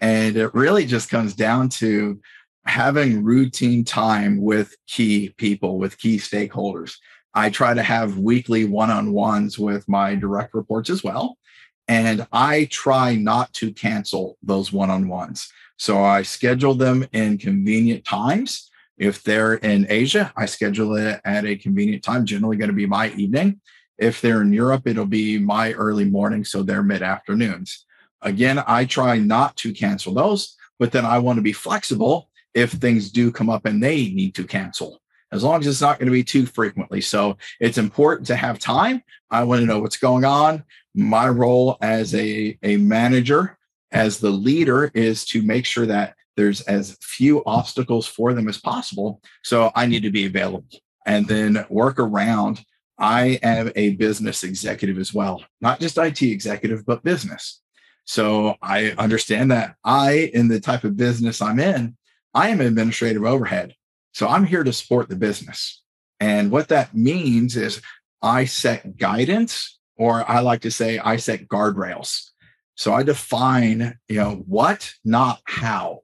And 0.00 0.36
it 0.36 0.52
really 0.54 0.84
just 0.84 1.08
comes 1.08 1.34
down 1.34 1.70
to 1.70 2.20
having 2.66 3.24
routine 3.24 3.82
time 3.82 4.42
with 4.42 4.76
key 4.86 5.30
people, 5.38 5.78
with 5.78 5.96
key 5.96 6.18
stakeholders. 6.18 6.96
I 7.32 7.48
try 7.48 7.72
to 7.72 7.82
have 7.82 8.18
weekly 8.18 8.66
one 8.66 8.90
on 8.90 9.12
ones 9.12 9.58
with 9.58 9.88
my 9.88 10.14
direct 10.14 10.52
reports 10.52 10.90
as 10.90 11.02
well. 11.02 11.38
And 11.86 12.26
I 12.32 12.66
try 12.70 13.16
not 13.16 13.50
to 13.54 13.72
cancel 13.72 14.36
those 14.42 14.72
one 14.72 14.90
on 14.90 15.08
ones. 15.08 15.50
So 15.78 16.02
I 16.02 16.22
schedule 16.22 16.74
them 16.74 17.06
in 17.12 17.38
convenient 17.38 18.04
times. 18.04 18.70
If 18.98 19.22
they're 19.22 19.54
in 19.54 19.86
Asia, 19.88 20.32
I 20.36 20.46
schedule 20.46 20.96
it 20.96 21.20
at 21.24 21.46
a 21.46 21.56
convenient 21.56 22.02
time, 22.02 22.26
generally 22.26 22.56
going 22.56 22.70
to 22.70 22.74
be 22.74 22.86
my 22.86 23.10
evening. 23.10 23.60
If 23.96 24.20
they're 24.20 24.42
in 24.42 24.52
Europe, 24.52 24.86
it'll 24.86 25.06
be 25.06 25.38
my 25.38 25.72
early 25.72 26.04
morning. 26.04 26.44
So 26.44 26.62
they're 26.62 26.82
mid 26.82 27.02
afternoons. 27.02 27.86
Again, 28.22 28.62
I 28.66 28.84
try 28.84 29.18
not 29.18 29.56
to 29.58 29.72
cancel 29.72 30.14
those, 30.14 30.56
but 30.80 30.90
then 30.90 31.04
I 31.04 31.18
want 31.18 31.36
to 31.36 31.42
be 31.42 31.52
flexible 31.52 32.28
if 32.54 32.72
things 32.72 33.10
do 33.10 33.30
come 33.30 33.48
up 33.48 33.64
and 33.66 33.82
they 33.82 34.08
need 34.08 34.34
to 34.34 34.44
cancel, 34.44 35.00
as 35.30 35.44
long 35.44 35.60
as 35.60 35.66
it's 35.68 35.80
not 35.80 35.98
going 35.98 36.06
to 36.06 36.12
be 36.12 36.24
too 36.24 36.46
frequently. 36.46 37.00
So 37.00 37.36
it's 37.60 37.78
important 37.78 38.26
to 38.28 38.36
have 38.36 38.58
time. 38.58 39.02
I 39.30 39.44
want 39.44 39.60
to 39.60 39.66
know 39.66 39.78
what's 39.78 39.98
going 39.98 40.24
on. 40.24 40.64
My 40.94 41.28
role 41.28 41.76
as 41.80 42.14
a, 42.14 42.58
a 42.64 42.78
manager, 42.78 43.57
as 43.92 44.18
the 44.18 44.30
leader, 44.30 44.90
is 44.94 45.24
to 45.26 45.42
make 45.42 45.64
sure 45.64 45.86
that 45.86 46.14
there's 46.36 46.60
as 46.62 46.96
few 47.00 47.42
obstacles 47.44 48.06
for 48.06 48.32
them 48.32 48.48
as 48.48 48.58
possible. 48.58 49.20
So 49.42 49.72
I 49.74 49.86
need 49.86 50.02
to 50.04 50.10
be 50.10 50.26
available 50.26 50.68
and 51.04 51.26
then 51.26 51.66
work 51.68 51.98
around. 51.98 52.64
I 52.98 53.40
am 53.42 53.72
a 53.74 53.90
business 53.90 54.44
executive 54.44 54.98
as 54.98 55.12
well, 55.14 55.42
not 55.60 55.80
just 55.80 55.98
IT 55.98 56.22
executive, 56.22 56.84
but 56.86 57.02
business. 57.02 57.60
So 58.04 58.56
I 58.62 58.92
understand 58.92 59.50
that 59.50 59.76
I, 59.84 60.30
in 60.32 60.48
the 60.48 60.60
type 60.60 60.84
of 60.84 60.96
business 60.96 61.42
I'm 61.42 61.60
in, 61.60 61.96
I 62.34 62.48
am 62.48 62.60
administrative 62.60 63.24
overhead. 63.24 63.74
So 64.14 64.28
I'm 64.28 64.44
here 64.44 64.64
to 64.64 64.72
support 64.72 65.08
the 65.08 65.16
business. 65.16 65.82
And 66.20 66.50
what 66.50 66.68
that 66.68 66.94
means 66.94 67.56
is 67.56 67.82
I 68.22 68.46
set 68.46 68.96
guidance, 68.96 69.78
or 69.96 70.28
I 70.28 70.40
like 70.40 70.62
to 70.62 70.70
say 70.70 70.98
I 70.98 71.16
set 71.16 71.48
guardrails. 71.48 72.30
So 72.78 72.94
I 72.94 73.02
define, 73.02 73.98
you 74.08 74.18
know, 74.18 74.44
what, 74.46 74.94
not 75.04 75.40
how 75.44 76.02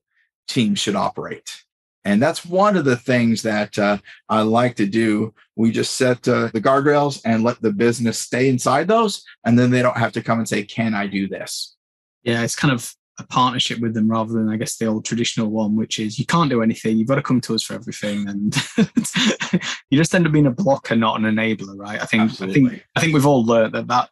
teams 0.49 0.81
should 0.81 0.97
operate. 0.97 1.62
And 2.04 2.21
that's 2.21 2.45
one 2.45 2.76
of 2.76 2.85
the 2.85 2.97
things 2.97 3.43
that 3.43 3.78
uh, 3.78 3.99
I 4.28 4.43
like 4.43 4.75
to 4.76 4.87
do. 4.87 5.33
We 5.54 5.71
just 5.71 5.95
set 5.95 6.26
uh, 6.26 6.49
the 6.52 6.61
guardrails 6.61 7.23
and 7.25 7.45
let 7.45 7.62
the 7.62 7.73
business 7.73 8.19
stay 8.19 8.49
inside 8.49 8.88
those. 8.88 9.23
And 9.47 9.57
then 9.57 9.71
they 9.71 9.83
don't 9.83 9.97
have 9.97 10.11
to 10.12 10.23
come 10.23 10.38
and 10.38 10.49
say, 10.49 10.64
Can 10.64 10.95
I 10.95 11.07
do 11.07 11.28
this? 11.28 11.76
Yeah, 12.25 12.43
it's 12.43 12.57
kind 12.57 12.75
of 12.75 12.93
a 13.21 13.26
partnership 13.28 13.78
with 13.78 13.95
them 13.95 14.11
rather 14.11 14.33
than 14.33 14.49
I 14.49 14.57
guess 14.57 14.76
the 14.76 14.87
old 14.87 15.04
traditional 15.04 15.50
one, 15.50 15.76
which 15.76 16.00
is 16.00 16.19
you 16.19 16.26
can't 16.26 16.50
do 16.50 16.61
anything, 16.61 16.99
you've 16.99 17.07
got 17.07 17.14
to 17.14 17.23
come 17.23 17.40
to 17.43 17.54
us 17.54 17.62
for 17.62 17.75
everything, 17.75 18.28
and 18.28 18.57
you 19.90 19.97
just 19.97 20.12
end 20.12 20.26
up 20.26 20.33
being 20.33 20.47
a 20.47 20.50
blocker, 20.50 20.97
not 20.97 21.21
an 21.21 21.25
enabler, 21.25 21.78
right? 21.78 22.02
I 22.02 22.07
think 22.07 22.25
Absolutely. 22.25 22.66
I 22.66 22.69
think 22.69 22.85
I 22.97 23.00
think 23.00 23.14
we've 23.14 23.26
all 23.26 23.47
learned 23.47 23.75
that 23.75 23.87
that 23.87 24.11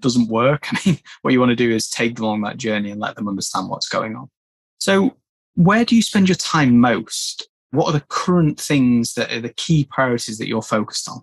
doesn't 0.00 0.28
work. 0.28 0.66
I 0.72 0.78
mean, 0.84 0.98
what 1.22 1.32
you 1.32 1.40
want 1.40 1.50
to 1.50 1.56
do 1.56 1.70
is 1.70 1.88
take 1.88 2.16
them 2.16 2.24
along 2.24 2.42
that 2.42 2.56
journey 2.58 2.90
and 2.90 3.00
let 3.00 3.16
them 3.16 3.28
understand 3.28 3.68
what's 3.68 3.88
going 3.88 4.16
on. 4.16 4.30
So, 4.78 5.16
where 5.54 5.84
do 5.84 5.96
you 5.96 6.02
spend 6.02 6.28
your 6.28 6.36
time 6.36 6.78
most? 6.78 7.48
what 7.76 7.88
are 7.88 7.92
the 7.92 8.04
current 8.08 8.58
things 8.60 9.14
that 9.14 9.32
are 9.32 9.40
the 9.40 9.52
key 9.52 9.84
priorities 9.84 10.38
that 10.38 10.48
you're 10.48 10.62
focused 10.62 11.08
on? 11.08 11.20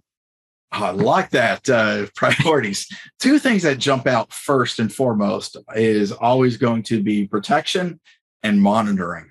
I 0.71 0.91
like 0.91 1.29
that 1.31 1.69
uh, 1.69 2.07
priorities. 2.15 2.87
Two 3.19 3.39
things 3.39 3.63
that 3.63 3.77
jump 3.77 4.07
out 4.07 4.31
first 4.31 4.79
and 4.79 4.93
foremost 4.93 5.57
is 5.75 6.11
always 6.11 6.57
going 6.57 6.83
to 6.83 7.01
be 7.01 7.27
protection 7.27 7.99
and 8.41 8.61
monitoring, 8.61 9.29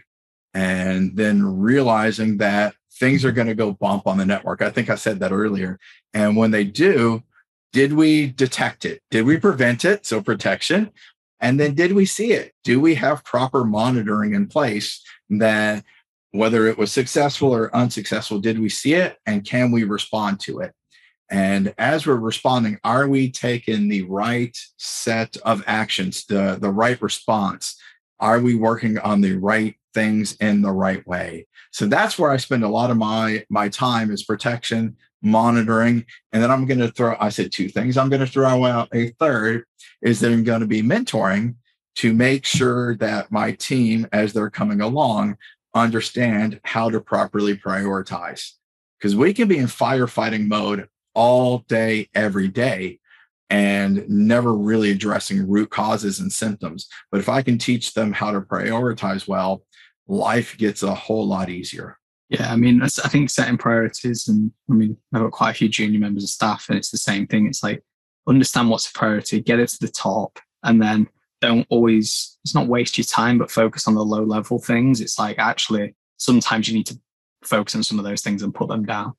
and 0.55 1.17
then 1.17 1.61
realizing 1.61 2.39
that 2.39 2.75
things 2.95 3.25
are 3.25 3.33
going 3.33 3.49
to 3.49 3.55
go 3.55 3.73
bump 3.73 4.07
on 4.07 4.19
the 4.19 4.27
network. 4.27 4.63
I 4.63 4.71
think 4.71 4.89
I 4.89 4.95
said 4.95 5.21
that 5.21 5.33
earlier. 5.33 5.79
And 6.15 6.37
when 6.37 6.51
they 6.51 6.65
do, 6.65 7.23
did 7.73 7.93
we 7.95 8.29
detect 8.29 8.85
it? 8.85 9.01
Did 9.11 9.25
we 9.25 9.39
prevent 9.39 9.85
it? 9.85 10.07
So 10.07 10.23
protection. 10.23 10.91
And 11.41 11.59
then 11.59 11.75
did 11.75 11.93
we 11.93 12.07
see 12.07 12.33
it? 12.33 12.53
Do 12.63 12.81
we 12.81 12.95
have 12.97 13.25
proper 13.25 13.65
monitoring 13.65 14.35
in 14.35 14.47
place 14.47 15.03
that 15.31 15.85
whether 16.31 16.67
it 16.67 16.79
was 16.79 16.93
successful 16.93 17.55
or 17.55 17.75
unsuccessful, 17.75 18.39
did 18.39 18.59
we 18.59 18.69
see 18.69 18.95
it? 18.95 19.19
And 19.27 19.45
can 19.45 19.71
we 19.71 19.85
respond 19.85 20.41
to 20.41 20.61
it? 20.61 20.73
And 21.31 21.75
as 21.79 22.07
we're 22.07 22.17
responding, 22.17 22.79
are 22.85 23.09
we 23.09 23.31
taking 23.31 23.89
the 23.89 24.03
right 24.03 24.57
set 24.77 25.37
of 25.39 25.65
actions, 25.67 26.27
the, 26.27 26.59
the 26.61 26.71
right 26.71 27.01
response? 27.01 27.81
Are 28.21 28.41
we 28.41 28.55
working 28.55 28.99
on 28.99 29.21
the 29.21 29.37
right 29.37 29.75
things 29.95 30.37
in 30.37 30.63
the 30.63 30.73
right 30.73 31.07
way? 31.07 31.47
So 31.71 31.87
that's 31.87 32.19
where 32.19 32.31
I 32.31 32.37
spend 32.37 32.65
a 32.65 32.69
lot 32.69 32.91
of 32.91 32.99
my 32.99 33.45
my 33.49 33.69
time 33.71 34.11
is 34.11 34.25
protection, 34.25 34.97
monitoring, 35.23 36.05
and 36.33 36.43
then 36.43 36.51
I'm 36.51 36.67
going 36.67 36.81
to 36.81 36.91
throw. 36.91 37.17
I 37.19 37.29
said 37.29 37.53
two 37.53 37.69
things. 37.69 37.97
I'm 37.97 38.09
going 38.09 38.21
to 38.21 38.27
throw 38.27 38.65
out 38.65 38.89
a 38.93 39.09
third 39.19 39.65
is 40.03 40.21
that 40.21 40.33
I'm 40.33 40.45
going 40.45 40.61
to 40.61 40.67
be 40.67 40.83
mentoring 40.83 41.55
to 41.97 42.13
make 42.13 42.45
sure 42.45 42.97
that 42.97 43.31
my 43.31 43.53
team, 43.53 44.07
as 44.13 44.33
they're 44.33 44.51
coming 44.51 44.81
along, 44.81 45.37
understand 45.75 46.61
how 46.65 46.91
to 46.91 47.01
properly 47.01 47.57
prioritize. 47.57 48.53
Because 48.99 49.17
we 49.17 49.35
can 49.35 49.49
be 49.49 49.59
in 49.59 49.67
firefighting 49.67 50.47
mode 50.47 50.89
all 51.15 51.59
day, 51.69 52.09
every 52.15 52.49
day, 52.49 52.99
and 53.51 54.09
never 54.09 54.55
really 54.55 54.91
addressing 54.91 55.49
root 55.49 55.71
causes 55.71 56.21
and 56.21 56.33
symptoms. 56.33 56.89
But 57.11 57.21
if 57.21 57.29
I 57.29 57.43
can 57.43 57.59
teach 57.59 57.95
them 57.95 58.13
how 58.13 58.31
to 58.31 58.41
prioritize 58.41 59.29
well, 59.29 59.63
life 60.09 60.57
gets 60.57 60.83
a 60.83 60.95
whole 60.95 61.27
lot 61.27 61.51
easier. 61.51 61.99
Yeah, 62.33 62.51
I 62.51 62.57
mean, 62.57 62.81
I 62.83 62.89
think 62.89 63.29
setting 63.29 63.59
priorities, 63.59 64.27
and 64.27 64.51
I 64.71 64.73
mean, 64.73 64.97
I've 65.13 65.21
got 65.21 65.33
quite 65.33 65.51
a 65.51 65.55
few 65.55 65.69
junior 65.69 66.01
members 66.01 66.25
of 66.25 66.31
staff, 66.31 66.65
and 66.71 66.79
it's 66.79 66.91
the 66.91 66.97
same 66.97 67.27
thing. 67.27 67.47
It's 67.47 67.63
like 67.63 67.83
understand 68.27 68.71
what's 68.71 68.89
a 68.89 68.93
priority, 68.95 69.43
get 69.43 69.61
it 69.61 69.69
to 69.69 69.81
the 69.81 69.93
top, 69.93 70.39
and 70.63 70.81
then 70.81 71.09
don't 71.43 71.67
always. 71.69 72.39
It's 72.43 72.55
not 72.55 72.69
waste 72.69 72.97
your 72.97 73.05
time, 73.05 73.37
but 73.37 73.51
focus 73.51 73.87
on 73.87 73.95
the 73.95 74.03
low 74.03 74.23
level 74.23 74.59
things. 74.59 75.03
It's 75.03 75.19
like 75.19 75.39
actually 75.39 75.95
sometimes 76.17 76.69
you 76.69 76.75
need 76.75 76.87
to 76.87 76.99
focus 77.45 77.75
on 77.75 77.83
some 77.83 77.99
of 77.99 78.07
those 78.07 78.23
things 78.23 78.43
and 78.43 78.55
put 78.55 78.69
them 78.69 78.87
down. 78.87 79.13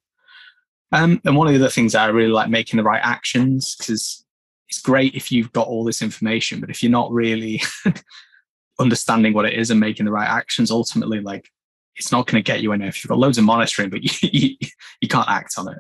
Um, 0.92 1.22
and 1.24 1.38
one 1.38 1.46
of 1.46 1.54
the 1.54 1.60
other 1.60 1.70
things 1.70 1.94
I 1.94 2.08
really 2.08 2.32
like 2.32 2.50
making 2.50 2.78
the 2.78 2.84
right 2.84 3.02
actions 3.04 3.76
because 3.76 4.26
it's 4.70 4.82
great 4.82 5.14
if 5.14 5.32
you've 5.32 5.52
got 5.52 5.68
all 5.68 5.84
this 5.84 6.02
information, 6.02 6.60
but 6.60 6.72
if 6.72 6.82
you're 6.82 6.92
not 6.92 7.12
really 7.12 7.62
understanding 8.80 9.34
what 9.34 9.46
it 9.46 9.54
is 9.54 9.70
and 9.70 9.80
making 9.80 10.08
the 10.08 10.12
right 10.12 10.28
actions, 10.28 10.72
ultimately, 10.72 11.20
like 11.20 11.48
it's 11.96 12.12
not 12.12 12.28
going 12.28 12.44
to 12.44 12.52
get 12.52 12.62
you 12.62 12.74
anywhere. 12.74 12.90
If 12.90 13.04
you've 13.04 13.10
got 13.10 13.20
loads 13.20 13.38
of 13.38 13.44
monitoring, 13.44 13.90
but 13.90 14.04
you, 14.04 14.10
you, 14.32 14.56
you 15.02 15.08
can't 15.08 15.30
act 15.30 15.54
on 15.58 15.70
it. 15.70 15.80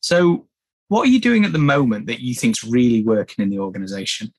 So, 0.00 0.46
what 0.88 1.02
are 1.02 1.10
you 1.10 1.20
doing 1.20 1.44
at 1.44 1.52
the 1.52 1.58
moment 1.58 2.06
that 2.06 2.20
you 2.20 2.34
think's 2.34 2.62
really 2.62 3.02
working 3.02 3.42
in 3.42 3.50
the 3.50 3.58
organization? 3.58 4.32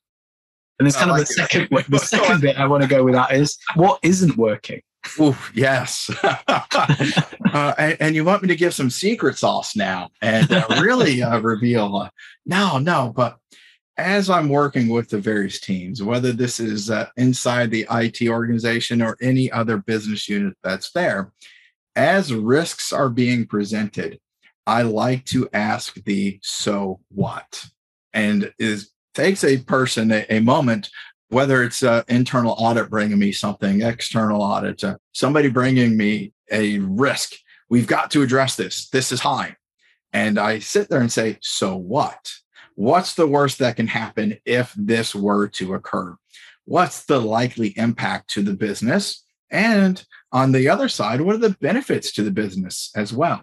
And 0.80 0.86
there's 0.86 0.96
kind 0.96 1.12
of 1.12 1.18
the 1.18 1.25
second, 1.25 1.70
the 1.89 2.00
second 2.00 2.42
bit 2.42 2.58
I 2.58 2.68
want 2.68 2.84
to 2.84 2.89
go 2.89 3.04
with 3.04 3.16
that 3.16 3.34
is 3.34 3.58
what 3.75 4.00
isn't 4.04 4.38
working. 4.38 4.82
Oh 5.20 5.38
yes. 5.54 6.10
uh, 6.24 7.74
and, 7.77 7.98
and, 8.00 8.16
you 8.16 8.25
want 8.25 8.42
me 8.42 8.48
to 8.50 8.56
give 8.56 8.74
some 8.74 8.89
secret 8.89 9.38
sauce 9.38 9.75
now 9.75 10.10
and 10.22 10.51
uh, 10.51 10.66
really 10.82 11.24
uh, 11.24 11.39
reveal? 11.39 11.96
Uh, 11.96 12.10
no, 12.46 12.77
no. 12.77 13.13
But 13.16 13.38
as 13.98 14.30
I'm 14.30 14.50
working 14.50 14.89
with 14.89 15.10
the 15.10 15.20
various 15.20 15.60
teams, 15.60 16.04
whether 16.04 16.32
this 16.32 16.60
is 16.60 16.89
uh, 16.89 17.08
inside 17.18 17.72
the 17.72 17.88
IT 17.89 18.27
organization 18.30 19.01
or 19.01 19.18
any 19.22 19.51
other 19.51 19.77
business 19.77 20.30
unit 20.30 20.56
that's 20.63 20.92
there, 20.92 21.32
as 21.96 22.34
risks 22.34 22.94
are 22.94 23.10
being 23.10 23.48
presented, 23.48 24.20
I 24.68 24.84
like 24.84 25.25
to 25.25 25.50
ask 25.54 25.96
the 26.04 26.39
so 26.44 27.00
what, 27.10 27.66
and 28.13 28.54
is 28.60 28.92
takes 29.13 29.44
a 29.44 29.58
person 29.58 30.12
a, 30.12 30.25
a 30.30 30.39
moment 30.42 30.89
whether 31.30 31.63
it's 31.63 31.84
an 31.84 32.04
internal 32.08 32.56
audit 32.58 32.89
bringing 32.89 33.20
me 33.20 33.32
something, 33.32 33.82
external 33.82 34.42
audit, 34.42 34.84
uh, 34.84 34.96
somebody 35.12 35.50
bringing 35.50 35.98
me 35.98 36.32
a 36.51 36.80
risk. 36.80 37.34
We've 37.70 37.88
got 37.88 38.12
to 38.12 38.22
address 38.22 38.56
this. 38.56 38.89
This 38.89 39.12
is 39.12 39.20
high. 39.20 39.56
And 40.13 40.39
I 40.39 40.60
sit 40.60 40.89
there 40.89 41.01
and 41.01 41.12
say, 41.12 41.38
so 41.42 41.75
what? 41.75 42.32
What's 42.77 43.15
the 43.15 43.25
worst 43.25 43.57
that 43.57 43.75
can 43.75 43.88
happen 43.88 44.38
if 44.46 44.72
this 44.77 45.15
were 45.15 45.48
to 45.48 45.74
occur? 45.74 46.15
What's 46.65 47.05
the 47.05 47.19
likely 47.19 47.69
impact 47.75 48.29
to 48.36 48.43
the 48.43 48.53
business? 48.53 49.24
And 49.50 50.05
on 50.31 50.51
the 50.51 50.69
other 50.69 50.88
side, 50.88 51.22
what 51.22 51.34
are 51.34 51.39
the 51.39 51.57
benefits 51.60 52.12
to 52.13 52.22
the 52.22 52.29
business 52.29 52.91
as 52.96 53.12
well? 53.12 53.41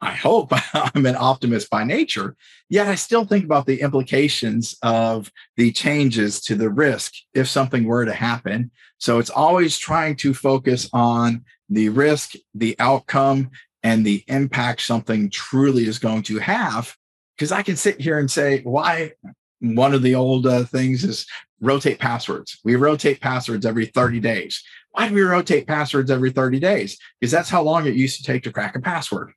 I 0.00 0.10
hope 0.10 0.52
I'm 0.74 1.06
an 1.06 1.14
optimist 1.16 1.70
by 1.70 1.84
nature, 1.84 2.34
yet 2.68 2.88
I 2.88 2.96
still 2.96 3.24
think 3.24 3.44
about 3.44 3.66
the 3.66 3.80
implications 3.80 4.76
of 4.82 5.30
the 5.56 5.70
changes 5.70 6.40
to 6.40 6.56
the 6.56 6.68
risk 6.68 7.12
if 7.34 7.46
something 7.46 7.84
were 7.84 8.04
to 8.04 8.12
happen. 8.12 8.72
So 8.98 9.20
it's 9.20 9.30
always 9.30 9.78
trying 9.78 10.16
to 10.16 10.34
focus 10.34 10.90
on 10.92 11.44
the 11.68 11.90
risk, 11.90 12.32
the 12.56 12.74
outcome, 12.80 13.52
and 13.84 14.04
the 14.04 14.24
impact 14.26 14.80
something 14.80 15.30
truly 15.30 15.86
is 15.86 16.00
going 16.00 16.24
to 16.24 16.40
have. 16.40 16.96
Because 17.36 17.52
I 17.52 17.62
can 17.62 17.76
sit 17.76 18.00
here 18.00 18.18
and 18.18 18.30
say, 18.30 18.62
why? 18.62 19.12
One 19.60 19.94
of 19.94 20.02
the 20.02 20.16
old 20.16 20.46
uh, 20.46 20.64
things 20.64 21.04
is 21.04 21.26
rotate 21.60 21.98
passwords. 21.98 22.58
We 22.64 22.74
rotate 22.76 23.20
passwords 23.20 23.64
every 23.64 23.86
30 23.86 24.20
days. 24.20 24.62
Why 24.90 25.08
do 25.08 25.14
we 25.14 25.22
rotate 25.22 25.66
passwords 25.66 26.10
every 26.10 26.30
30 26.30 26.58
days? 26.58 26.98
Because 27.20 27.30
that's 27.30 27.48
how 27.48 27.62
long 27.62 27.86
it 27.86 27.94
used 27.94 28.16
to 28.18 28.24
take 28.24 28.42
to 28.42 28.52
crack 28.52 28.76
a 28.76 28.80
password 28.80 29.32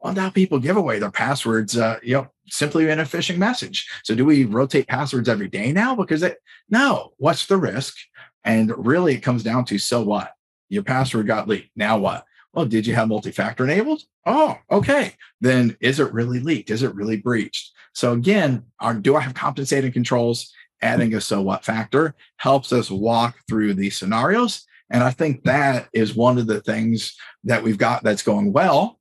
well, 0.00 0.12
now 0.12 0.30
people 0.30 0.58
give 0.58 0.76
away 0.76 0.98
their 0.98 1.10
passwords, 1.10 1.76
uh, 1.76 1.98
you 2.02 2.14
know, 2.14 2.28
simply 2.48 2.88
in 2.88 3.00
a 3.00 3.04
phishing 3.04 3.38
message. 3.38 3.88
So 4.04 4.14
do 4.14 4.24
we 4.24 4.44
rotate 4.44 4.86
passwords 4.86 5.28
every 5.28 5.48
day 5.48 5.72
now? 5.72 5.96
Because 5.96 6.22
it, 6.22 6.38
no, 6.70 7.12
what's 7.16 7.46
the 7.46 7.56
risk? 7.56 7.96
And 8.44 8.72
really 8.86 9.14
it 9.14 9.20
comes 9.20 9.42
down 9.42 9.64
to, 9.66 9.78
so 9.78 10.02
what? 10.02 10.32
Your 10.68 10.84
password 10.84 11.26
got 11.26 11.48
leaked. 11.48 11.70
Now 11.74 11.98
what? 11.98 12.24
Well, 12.52 12.66
did 12.66 12.86
you 12.86 12.94
have 12.94 13.08
multi-factor 13.08 13.64
enabled? 13.64 14.02
Oh, 14.26 14.56
okay. 14.70 15.14
Then 15.40 15.76
is 15.80 16.00
it 16.00 16.12
really 16.12 16.40
leaked? 16.40 16.70
Is 16.70 16.82
it 16.82 16.94
really 16.94 17.16
breached? 17.16 17.72
So 17.92 18.12
again, 18.12 18.64
are, 18.80 18.94
do 18.94 19.16
I 19.16 19.20
have 19.20 19.34
compensating 19.34 19.92
controls? 19.92 20.52
Adding 20.80 21.14
a 21.14 21.20
so 21.20 21.42
what 21.42 21.64
factor 21.64 22.14
helps 22.36 22.72
us 22.72 22.90
walk 22.90 23.36
through 23.48 23.74
these 23.74 23.96
scenarios. 23.96 24.64
And 24.90 25.02
I 25.02 25.10
think 25.10 25.42
that 25.44 25.88
is 25.92 26.14
one 26.14 26.38
of 26.38 26.46
the 26.46 26.60
things 26.60 27.16
that 27.44 27.62
we've 27.62 27.78
got 27.78 28.04
that's 28.04 28.22
going 28.22 28.52
well 28.52 28.98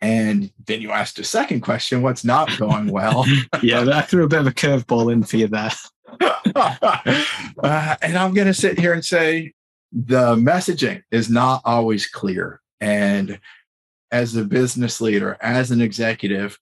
and 0.00 0.52
then 0.66 0.80
you 0.80 0.92
asked 0.92 1.18
a 1.18 1.24
second 1.24 1.60
question 1.60 2.02
what's 2.02 2.24
not 2.24 2.56
going 2.58 2.90
well? 2.90 3.24
yeah, 3.62 3.84
I 3.92 4.02
threw 4.02 4.24
a 4.24 4.28
bit 4.28 4.40
of 4.40 4.46
a 4.46 4.52
curveball 4.52 5.12
in 5.12 5.22
for 5.24 5.36
you 5.36 5.48
there. 5.48 5.72
uh, 6.54 7.96
and 8.02 8.16
I'm 8.16 8.34
going 8.34 8.46
to 8.46 8.54
sit 8.54 8.78
here 8.78 8.92
and 8.92 9.04
say 9.04 9.52
the 9.92 10.36
messaging 10.36 11.02
is 11.10 11.28
not 11.28 11.62
always 11.64 12.06
clear. 12.06 12.60
And 12.80 13.40
as 14.10 14.36
a 14.36 14.44
business 14.44 15.00
leader, 15.00 15.36
as 15.40 15.70
an 15.70 15.80
executive, 15.80 16.58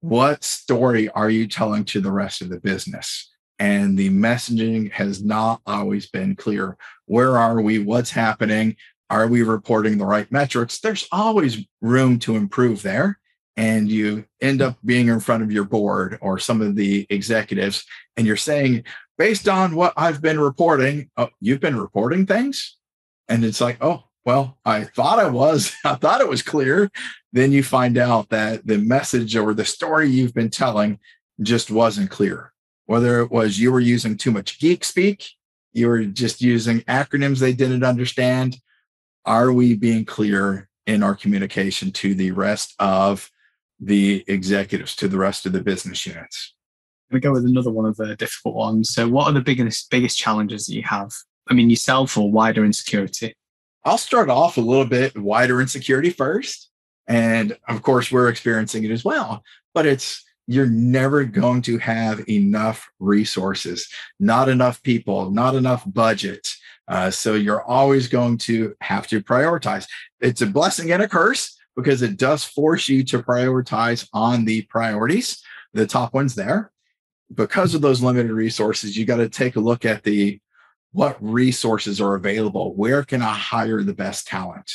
what 0.00 0.44
story 0.44 1.08
are 1.10 1.30
you 1.30 1.46
telling 1.46 1.84
to 1.86 2.00
the 2.00 2.12
rest 2.12 2.42
of 2.42 2.50
the 2.50 2.60
business? 2.60 3.30
And 3.58 3.96
the 3.96 4.10
messaging 4.10 4.90
has 4.92 5.22
not 5.22 5.60
always 5.66 6.08
been 6.08 6.36
clear. 6.36 6.76
Where 7.06 7.38
are 7.38 7.62
we? 7.62 7.78
What's 7.78 8.10
happening? 8.10 8.76
Are 9.08 9.28
we 9.28 9.42
reporting 9.42 9.96
the 9.96 10.06
right 10.06 10.30
metrics? 10.32 10.80
There's 10.80 11.06
always 11.12 11.64
room 11.80 12.18
to 12.20 12.36
improve 12.36 12.82
there. 12.82 13.18
And 13.56 13.88
you 13.88 14.24
end 14.40 14.60
up 14.60 14.76
being 14.84 15.06
in 15.06 15.20
front 15.20 15.44
of 15.44 15.52
your 15.52 15.64
board 15.64 16.18
or 16.20 16.40
some 16.40 16.60
of 16.60 16.74
the 16.74 17.06
executives, 17.08 17.84
and 18.16 18.26
you're 18.26 18.36
saying, 18.36 18.82
based 19.16 19.48
on 19.48 19.76
what 19.76 19.92
I've 19.96 20.20
been 20.20 20.40
reporting, 20.40 21.08
oh, 21.16 21.28
you've 21.40 21.60
been 21.60 21.78
reporting 21.78 22.26
things. 22.26 22.76
And 23.28 23.44
it's 23.44 23.60
like, 23.60 23.78
oh, 23.80 24.02
well, 24.24 24.58
I 24.64 24.84
thought 24.84 25.18
I 25.18 25.28
was, 25.28 25.74
I 25.84 25.94
thought 25.94 26.20
it 26.20 26.28
was 26.28 26.42
clear. 26.42 26.90
Then 27.32 27.52
you 27.52 27.62
find 27.62 27.98
out 27.98 28.28
that 28.30 28.66
the 28.66 28.78
message 28.78 29.36
or 29.36 29.54
the 29.54 29.64
story 29.64 30.08
you've 30.08 30.34
been 30.34 30.50
telling 30.50 30.98
just 31.40 31.70
wasn't 31.70 32.10
clear. 32.10 32.52
Whether 32.86 33.20
it 33.20 33.30
was 33.30 33.58
you 33.58 33.72
were 33.72 33.80
using 33.80 34.16
too 34.16 34.30
much 34.30 34.58
geek 34.58 34.84
speak, 34.84 35.26
you 35.72 35.88
were 35.88 36.04
just 36.04 36.40
using 36.40 36.80
acronyms 36.82 37.40
they 37.40 37.52
didn't 37.52 37.82
understand, 37.82 38.58
are 39.24 39.52
we 39.52 39.74
being 39.74 40.04
clear 40.04 40.68
in 40.86 41.02
our 41.02 41.14
communication 41.14 41.90
to 41.90 42.14
the 42.14 42.30
rest 42.30 42.74
of 42.78 43.30
the 43.80 44.24
executives, 44.28 44.94
to 44.96 45.08
the 45.08 45.18
rest 45.18 45.46
of 45.46 45.52
the 45.52 45.62
business 45.62 46.06
units? 46.06 46.54
We 47.10 47.20
go 47.20 47.32
with 47.32 47.44
another 47.44 47.70
one 47.70 47.86
of 47.86 47.96
the 47.96 48.16
difficult 48.16 48.54
ones. 48.54 48.90
So, 48.90 49.08
what 49.08 49.26
are 49.26 49.32
the 49.32 49.40
biggest 49.40 49.90
biggest 49.90 50.18
challenges 50.18 50.66
that 50.66 50.74
you 50.74 50.82
have? 50.82 51.12
I 51.48 51.54
mean, 51.54 51.70
yourself 51.70 52.16
or 52.16 52.30
wider 52.30 52.64
insecurity? 52.64 53.34
I'll 53.84 53.98
start 53.98 54.30
off 54.30 54.56
a 54.56 54.62
little 54.62 54.86
bit 54.86 55.16
wider 55.16 55.60
in 55.60 55.68
security 55.68 56.10
first. 56.10 56.70
And 57.06 57.56
of 57.68 57.82
course, 57.82 58.10
we're 58.10 58.28
experiencing 58.28 58.84
it 58.84 58.90
as 58.90 59.04
well. 59.04 59.42
But 59.74 59.86
it's 59.86 60.24
you're 60.46 60.66
never 60.66 61.24
going 61.24 61.62
to 61.62 61.78
have 61.78 62.26
enough 62.28 62.88
resources, 62.98 63.88
not 64.20 64.48
enough 64.48 64.82
people, 64.82 65.30
not 65.30 65.54
enough 65.54 65.82
budget. 65.86 66.48
Uh, 66.86 67.10
so 67.10 67.34
you're 67.34 67.62
always 67.62 68.08
going 68.08 68.36
to 68.36 68.74
have 68.80 69.06
to 69.06 69.22
prioritize. 69.22 69.86
It's 70.20 70.42
a 70.42 70.46
blessing 70.46 70.92
and 70.92 71.02
a 71.02 71.08
curse 71.08 71.56
because 71.76 72.02
it 72.02 72.16
does 72.16 72.44
force 72.44 72.88
you 72.88 73.04
to 73.04 73.22
prioritize 73.22 74.06
on 74.12 74.44
the 74.44 74.62
priorities, 74.62 75.42
the 75.72 75.86
top 75.86 76.12
ones 76.14 76.34
there. 76.34 76.70
Because 77.34 77.74
of 77.74 77.80
those 77.80 78.02
limited 78.02 78.30
resources, 78.30 78.96
you 78.96 79.06
got 79.06 79.16
to 79.16 79.28
take 79.28 79.56
a 79.56 79.60
look 79.60 79.84
at 79.84 80.02
the 80.02 80.40
what 80.94 81.16
resources 81.20 82.00
are 82.00 82.14
available. 82.14 82.72
Where 82.76 83.02
can 83.02 83.20
I 83.20 83.34
hire 83.34 83.82
the 83.82 83.92
best 83.92 84.28
talent? 84.28 84.70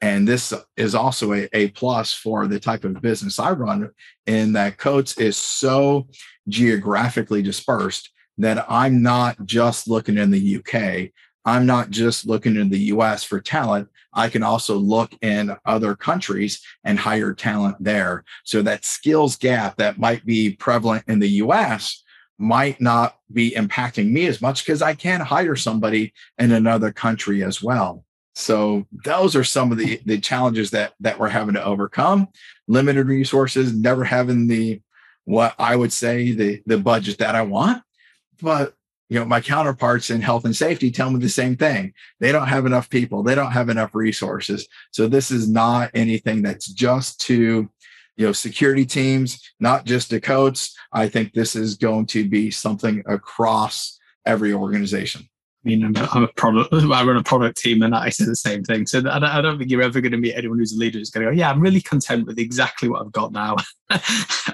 And 0.00 0.26
this 0.26 0.52
is 0.76 0.96
also 0.96 1.32
a, 1.32 1.48
a 1.52 1.68
plus 1.68 2.12
for 2.12 2.48
the 2.48 2.58
type 2.58 2.84
of 2.84 3.00
business 3.00 3.38
I 3.38 3.52
run, 3.52 3.90
in 4.26 4.52
that 4.54 4.78
Coats 4.78 5.16
is 5.16 5.36
so 5.36 6.08
geographically 6.48 7.40
dispersed 7.40 8.10
that 8.38 8.66
I'm 8.68 9.00
not 9.00 9.44
just 9.46 9.86
looking 9.86 10.18
in 10.18 10.32
the 10.32 10.56
UK. 10.56 11.12
I'm 11.44 11.66
not 11.66 11.90
just 11.90 12.26
looking 12.26 12.56
in 12.56 12.68
the 12.68 12.90
US 12.94 13.22
for 13.22 13.40
talent. 13.40 13.88
I 14.12 14.28
can 14.28 14.42
also 14.42 14.74
look 14.76 15.12
in 15.22 15.56
other 15.64 15.94
countries 15.94 16.60
and 16.82 16.98
hire 16.98 17.32
talent 17.32 17.76
there. 17.78 18.24
So 18.42 18.60
that 18.62 18.84
skills 18.84 19.36
gap 19.36 19.76
that 19.76 20.00
might 20.00 20.26
be 20.26 20.56
prevalent 20.56 21.04
in 21.06 21.20
the 21.20 21.28
US 21.44 22.02
might 22.40 22.80
not 22.80 23.18
be 23.30 23.52
impacting 23.52 24.10
me 24.10 24.26
as 24.26 24.40
much 24.40 24.64
because 24.64 24.80
I 24.80 24.94
can 24.94 25.20
hire 25.20 25.56
somebody 25.56 26.14
in 26.38 26.52
another 26.52 26.90
country 26.90 27.44
as 27.44 27.62
well. 27.62 28.04
So 28.34 28.86
those 29.04 29.36
are 29.36 29.44
some 29.44 29.70
of 29.70 29.78
the 29.78 30.00
the 30.06 30.18
challenges 30.18 30.70
that 30.70 30.94
that 31.00 31.18
we're 31.18 31.28
having 31.28 31.54
to 31.54 31.64
overcome. 31.64 32.28
Limited 32.66 33.06
resources, 33.06 33.74
never 33.74 34.04
having 34.04 34.46
the 34.46 34.80
what 35.24 35.54
I 35.58 35.76
would 35.76 35.92
say 35.92 36.32
the 36.32 36.62
the 36.64 36.78
budget 36.78 37.18
that 37.18 37.34
I 37.34 37.42
want. 37.42 37.82
But 38.40 38.74
you 39.10 39.18
know, 39.18 39.26
my 39.26 39.40
counterparts 39.40 40.08
in 40.08 40.22
health 40.22 40.44
and 40.44 40.56
safety 40.56 40.90
tell 40.90 41.10
me 41.10 41.18
the 41.18 41.28
same 41.28 41.56
thing. 41.56 41.92
They 42.20 42.32
don't 42.32 42.46
have 42.46 42.64
enough 42.64 42.88
people, 42.88 43.22
they 43.22 43.34
don't 43.34 43.52
have 43.52 43.68
enough 43.68 43.94
resources. 43.94 44.66
So 44.92 45.08
this 45.08 45.30
is 45.30 45.48
not 45.48 45.90
anything 45.92 46.42
that's 46.42 46.66
just 46.66 47.20
to 47.22 47.68
you 48.16 48.26
know 48.26 48.32
security 48.32 48.84
teams, 48.84 49.40
not 49.60 49.84
just 49.84 50.10
to 50.10 50.20
Coats. 50.20 50.76
I 50.92 51.08
think 51.08 51.32
this 51.32 51.56
is 51.56 51.76
going 51.76 52.06
to 52.06 52.28
be 52.28 52.50
something 52.50 53.02
across 53.06 53.98
every 54.26 54.52
organization. 54.52 55.22
I 55.64 55.68
mean, 55.68 55.84
I'm 55.84 55.96
a, 55.96 56.08
I'm 56.12 56.22
a 56.24 56.28
product. 56.28 56.72
I 56.72 57.04
run 57.04 57.16
a 57.16 57.22
product 57.22 57.58
team, 57.58 57.82
and 57.82 57.94
I 57.94 58.08
say 58.08 58.24
the 58.24 58.36
same 58.36 58.64
thing. 58.64 58.86
So 58.86 58.98
I 58.98 59.18
don't, 59.18 59.24
I 59.24 59.40
don't 59.40 59.58
think 59.58 59.70
you're 59.70 59.82
ever 59.82 60.00
going 60.00 60.12
to 60.12 60.18
meet 60.18 60.34
anyone 60.34 60.58
who's 60.58 60.72
a 60.72 60.78
leader 60.78 60.98
who's 60.98 61.10
going 61.10 61.26
to 61.26 61.32
go, 61.32 61.36
"Yeah, 61.36 61.50
I'm 61.50 61.60
really 61.60 61.80
content 61.80 62.26
with 62.26 62.38
exactly 62.38 62.88
what 62.88 63.02
I've 63.02 63.12
got 63.12 63.32
now. 63.32 63.56
I 63.90 64.00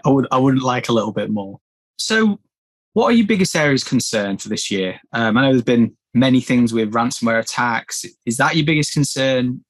would, 0.06 0.26
I 0.30 0.38
wouldn't 0.38 0.62
like 0.62 0.88
a 0.88 0.92
little 0.92 1.12
bit 1.12 1.30
more." 1.30 1.60
So, 1.98 2.40
what 2.94 3.06
are 3.06 3.12
your 3.12 3.26
biggest 3.26 3.54
areas 3.54 3.82
of 3.82 3.88
concern 3.88 4.38
for 4.38 4.48
this 4.48 4.70
year? 4.70 5.00
Um, 5.12 5.36
I 5.36 5.42
know 5.42 5.52
there's 5.52 5.62
been 5.62 5.96
many 6.12 6.40
things 6.40 6.72
with 6.72 6.92
ransomware 6.92 7.40
attacks. 7.40 8.04
Is 8.24 8.38
that 8.38 8.56
your 8.56 8.66
biggest 8.66 8.92
concern? 8.92 9.64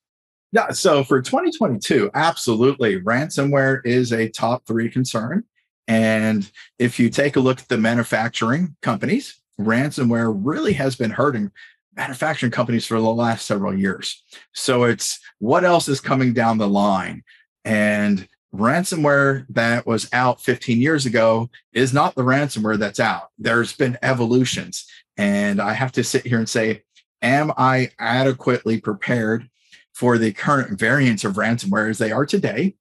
Yeah. 0.56 0.70
So 0.70 1.04
for 1.04 1.20
2022, 1.20 2.12
absolutely, 2.14 2.98
ransomware 3.02 3.82
is 3.84 4.10
a 4.10 4.30
top 4.30 4.66
three 4.66 4.88
concern. 4.88 5.44
And 5.86 6.50
if 6.78 6.98
you 6.98 7.10
take 7.10 7.36
a 7.36 7.40
look 7.40 7.60
at 7.60 7.68
the 7.68 7.76
manufacturing 7.76 8.74
companies, 8.80 9.38
ransomware 9.60 10.34
really 10.34 10.72
has 10.72 10.96
been 10.96 11.10
hurting 11.10 11.50
manufacturing 11.94 12.52
companies 12.52 12.86
for 12.86 12.94
the 12.94 13.02
last 13.02 13.44
several 13.44 13.78
years. 13.78 14.24
So 14.54 14.84
it's 14.84 15.20
what 15.40 15.62
else 15.62 15.88
is 15.88 16.00
coming 16.00 16.32
down 16.32 16.56
the 16.56 16.66
line? 16.66 17.22
And 17.66 18.26
ransomware 18.54 19.44
that 19.50 19.86
was 19.86 20.08
out 20.14 20.40
15 20.40 20.80
years 20.80 21.04
ago 21.04 21.50
is 21.74 21.92
not 21.92 22.14
the 22.14 22.22
ransomware 22.22 22.78
that's 22.78 22.98
out. 22.98 23.28
There's 23.38 23.74
been 23.74 23.98
evolutions. 24.00 24.86
And 25.18 25.60
I 25.60 25.74
have 25.74 25.92
to 25.92 26.02
sit 26.02 26.26
here 26.26 26.38
and 26.38 26.48
say, 26.48 26.82
am 27.20 27.52
I 27.58 27.90
adequately 27.98 28.80
prepared 28.80 29.50
for 29.96 30.18
the 30.18 30.30
current 30.30 30.78
variants 30.78 31.24
of 31.24 31.36
ransomware 31.36 31.88
as 31.88 31.96
they 31.96 32.12
are 32.12 32.26
today? 32.26 32.74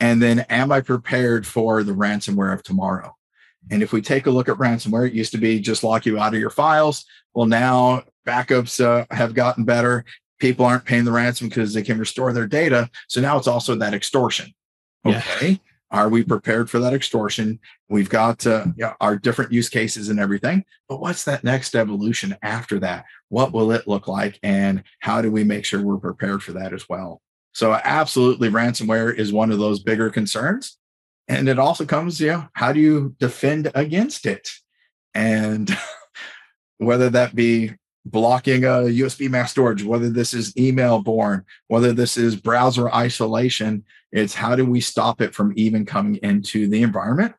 And 0.00 0.20
then 0.22 0.40
am 0.50 0.70
I 0.70 0.82
prepared 0.82 1.46
for 1.46 1.82
the 1.82 1.92
ransomware 1.92 2.52
of 2.52 2.62
tomorrow? 2.62 3.16
And 3.70 3.82
if 3.82 3.90
we 3.90 4.02
take 4.02 4.26
a 4.26 4.30
look 4.30 4.50
at 4.50 4.58
ransomware, 4.58 5.08
it 5.08 5.14
used 5.14 5.32
to 5.32 5.38
be 5.38 5.60
just 5.60 5.82
lock 5.82 6.04
you 6.04 6.18
out 6.18 6.34
of 6.34 6.40
your 6.40 6.50
files. 6.50 7.06
Well, 7.32 7.46
now 7.46 8.04
backups 8.26 8.84
uh, 8.84 9.06
have 9.10 9.32
gotten 9.32 9.64
better. 9.64 10.04
People 10.40 10.66
aren't 10.66 10.84
paying 10.84 11.04
the 11.04 11.12
ransom 11.12 11.48
because 11.48 11.72
they 11.72 11.82
can 11.82 11.98
restore 11.98 12.34
their 12.34 12.46
data. 12.46 12.90
So 13.08 13.22
now 13.22 13.38
it's 13.38 13.48
also 13.48 13.74
that 13.76 13.94
extortion. 13.94 14.52
Okay. 15.06 15.50
Yeah. 15.50 15.56
Are 15.90 16.08
we 16.08 16.22
prepared 16.22 16.68
for 16.68 16.78
that 16.80 16.92
extortion? 16.92 17.58
We've 17.88 18.10
got 18.10 18.46
uh, 18.46 18.66
yeah, 18.76 18.94
our 19.00 19.16
different 19.16 19.52
use 19.52 19.68
cases 19.68 20.08
and 20.08 20.20
everything. 20.20 20.64
But 20.88 21.00
what's 21.00 21.24
that 21.24 21.44
next 21.44 21.74
evolution 21.74 22.36
after 22.42 22.78
that? 22.80 23.04
What 23.28 23.52
will 23.52 23.72
it 23.72 23.88
look 23.88 24.06
like? 24.06 24.38
And 24.42 24.82
how 25.00 25.22
do 25.22 25.30
we 25.30 25.44
make 25.44 25.64
sure 25.64 25.82
we're 25.82 25.96
prepared 25.96 26.42
for 26.42 26.52
that 26.52 26.72
as 26.72 26.88
well? 26.88 27.22
So, 27.52 27.72
absolutely, 27.72 28.50
ransomware 28.50 29.14
is 29.14 29.32
one 29.32 29.50
of 29.50 29.58
those 29.58 29.80
bigger 29.80 30.10
concerns 30.10 30.78
and 31.28 31.48
it 31.48 31.58
also 31.58 31.84
comes 31.84 32.20
you 32.20 32.28
know 32.28 32.48
how 32.54 32.72
do 32.72 32.80
you 32.80 33.14
defend 33.20 33.70
against 33.74 34.26
it 34.26 34.48
and 35.14 35.76
whether 36.78 37.10
that 37.10 37.34
be 37.34 37.72
blocking 38.04 38.64
a 38.64 38.68
usb 38.68 39.28
mass 39.28 39.50
storage 39.50 39.84
whether 39.84 40.08
this 40.08 40.32
is 40.32 40.56
email 40.56 41.00
borne 41.00 41.44
whether 41.68 41.92
this 41.92 42.16
is 42.16 42.34
browser 42.34 42.88
isolation 42.94 43.84
it's 44.12 44.34
how 44.34 44.56
do 44.56 44.64
we 44.64 44.80
stop 44.80 45.20
it 45.20 45.34
from 45.34 45.52
even 45.56 45.84
coming 45.84 46.16
into 46.16 46.68
the 46.68 46.82
environment? 46.82 47.34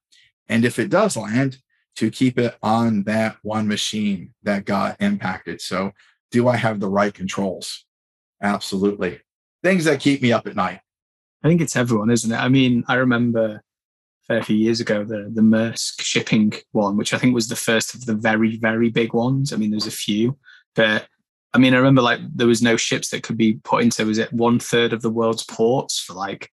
And 0.48 0.66
if 0.66 0.80
it 0.80 0.90
does 0.90 1.18
land 1.18 1.58
to 1.96 2.10
keep 2.10 2.38
it 2.38 2.56
on 2.64 3.04
that 3.04 3.38
one 3.42 3.68
machine 3.68 4.34
that 4.44 4.66
got 4.66 4.96
impacted. 5.02 5.60
So 5.60 5.92
do 6.32 6.48
i 6.48 6.56
have 6.56 6.80
the 6.80 6.90
right 6.90 7.14
controls? 7.14 7.86
Absolutely. 8.42 9.20
Things 9.64 9.84
that 9.86 10.00
keep 10.00 10.22
me 10.22 10.32
up 10.32 10.48
at 10.48 10.56
night. 10.56 10.80
I 11.44 11.50
think 11.50 11.60
it's 11.60 11.76
everyone, 11.76 12.10
isn't 12.10 12.32
it? 12.32 12.38
I 12.38 12.48
mean, 12.48 12.84
I 12.88 12.96
remember 12.96 13.62
fair 14.28 14.44
few 14.44 14.56
years 14.56 14.80
ago, 14.80 15.04
the 15.04 15.30
the 15.34 15.42
Maersk 15.42 16.02
shipping 16.02 16.54
one, 16.72 16.96
which 16.96 17.14
I 17.14 17.18
think 17.18 17.34
was 17.34 17.50
the 17.50 17.56
first 17.56 17.94
of 17.96 18.06
the 18.06 18.14
very 18.14 18.58
very 18.58 18.90
big 18.90 19.14
ones. 19.14 19.52
I 19.52 19.58
mean, 19.58 19.72
there's 19.72 19.88
a 19.88 19.92
few, 19.92 20.38
but 20.76 21.08
I 21.54 21.58
mean, 21.58 21.74
I 21.74 21.78
remember 21.78 22.02
like 22.02 22.22
there 22.34 22.48
was 22.48 22.62
no 22.62 22.78
ships 22.78 23.10
that 23.10 23.24
could 23.24 23.38
be 23.38 23.56
put 23.64 23.84
into 23.84 24.06
was 24.06 24.20
it 24.20 24.32
one 24.32 24.60
third 24.60 24.94
of 24.94 25.02
the 25.02 25.10
world's 25.10 25.44
ports 25.44 26.00
for 26.00 26.14
like 26.14 26.50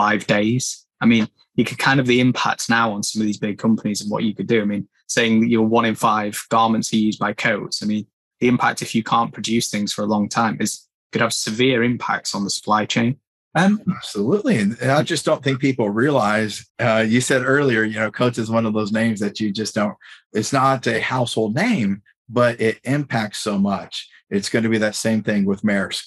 five 0.00 0.26
days. 0.26 0.86
I 1.00 1.06
mean, 1.06 1.26
you 1.54 1.64
could 1.64 1.78
kind 1.78 2.00
of 2.00 2.06
the 2.06 2.20
impact 2.20 2.68
now 2.68 2.92
on 2.92 3.02
some 3.02 3.22
of 3.22 3.26
these 3.26 3.38
big 3.46 3.58
companies 3.58 4.00
and 4.00 4.10
what 4.10 4.24
you 4.24 4.34
could 4.34 4.46
do. 4.46 4.60
I 4.60 4.66
mean, 4.66 4.86
saying 5.08 5.48
you're 5.48 5.62
one 5.78 5.86
in 5.86 5.94
five 5.94 6.32
garments 6.50 6.92
are 6.92 6.96
used 7.08 7.18
by 7.18 7.32
Coats. 7.32 7.82
I 7.82 7.86
mean, 7.86 8.06
the 8.40 8.48
impact 8.48 8.82
if 8.82 8.94
you 8.94 9.02
can't 9.02 9.32
produce 9.32 9.70
things 9.70 9.92
for 9.92 10.02
a 10.02 10.12
long 10.14 10.28
time 10.28 10.58
is 10.60 10.86
could 11.12 11.22
have 11.22 11.32
severe 11.32 11.82
impacts 11.82 12.34
on 12.34 12.44
the 12.44 12.50
supply 12.50 12.84
chain. 12.84 13.16
Um, 13.54 13.80
absolutely. 13.96 14.58
And 14.58 14.76
I 14.82 15.02
just 15.02 15.24
don't 15.24 15.42
think 15.42 15.60
people 15.60 15.88
realize, 15.88 16.66
uh, 16.78 17.04
you 17.08 17.22
said 17.22 17.42
earlier, 17.42 17.84
you 17.84 17.98
know, 17.98 18.10
Coats 18.10 18.38
is 18.38 18.50
one 18.50 18.66
of 18.66 18.74
those 18.74 18.92
names 18.92 19.18
that 19.20 19.40
you 19.40 19.50
just 19.50 19.74
don't, 19.74 19.96
it's 20.34 20.52
not 20.52 20.86
a 20.86 21.00
household 21.00 21.54
name, 21.54 22.02
but 22.28 22.60
it 22.60 22.80
impacts 22.84 23.38
so 23.38 23.58
much. 23.58 24.08
It's 24.28 24.50
going 24.50 24.64
to 24.64 24.68
be 24.68 24.78
that 24.78 24.94
same 24.94 25.22
thing 25.22 25.46
with 25.46 25.62
Maersk. 25.62 26.04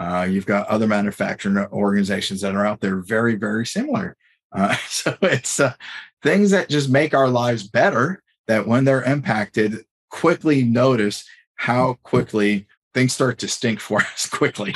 Uh, 0.00 0.22
you've 0.22 0.46
got 0.46 0.66
other 0.68 0.86
manufacturing 0.86 1.58
organizations 1.58 2.40
that 2.40 2.54
are 2.54 2.64
out 2.64 2.80
there 2.80 2.96
very, 2.96 3.34
very 3.34 3.66
similar. 3.66 4.16
Uh, 4.50 4.74
so 4.88 5.14
it's 5.20 5.60
uh, 5.60 5.74
things 6.22 6.50
that 6.50 6.70
just 6.70 6.88
make 6.88 7.12
our 7.12 7.28
lives 7.28 7.68
better 7.68 8.22
that 8.48 8.66
when 8.66 8.84
they're 8.84 9.02
impacted, 9.02 9.84
quickly 10.08 10.64
notice 10.64 11.24
how 11.56 11.98
quickly 12.02 12.66
things 12.94 13.12
start 13.12 13.38
to 13.38 13.46
stink 13.46 13.78
for 13.78 13.98
us 14.14 14.26
quickly. 14.26 14.74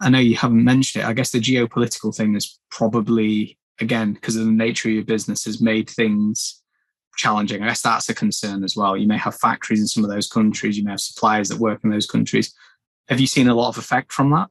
I 0.00 0.08
know 0.10 0.20
you 0.20 0.36
haven't 0.36 0.64
mentioned 0.64 1.02
it. 1.02 1.08
I 1.08 1.12
guess 1.12 1.32
the 1.32 1.40
geopolitical 1.40 2.14
thing 2.14 2.36
is 2.36 2.60
probably, 2.70 3.58
again, 3.80 4.12
because 4.12 4.36
of 4.36 4.46
the 4.46 4.52
nature 4.52 4.88
of 4.88 4.94
your 4.94 5.04
business, 5.04 5.44
has 5.44 5.60
made 5.60 5.90
things 5.90 6.62
challenging. 7.16 7.62
I 7.62 7.66
guess 7.66 7.82
that's 7.82 8.08
a 8.08 8.14
concern 8.14 8.62
as 8.62 8.76
well. 8.76 8.96
You 8.96 9.08
may 9.08 9.18
have 9.18 9.34
factories 9.34 9.80
in 9.80 9.88
some 9.88 10.04
of 10.04 10.10
those 10.10 10.28
countries, 10.28 10.78
you 10.78 10.84
may 10.84 10.92
have 10.92 11.00
suppliers 11.00 11.48
that 11.48 11.58
work 11.58 11.80
in 11.82 11.90
those 11.90 12.06
countries. 12.06 12.54
Have 13.08 13.20
you 13.20 13.26
seen 13.26 13.48
a 13.48 13.54
lot 13.54 13.68
of 13.68 13.78
effect 13.78 14.12
from 14.12 14.30
that? 14.30 14.48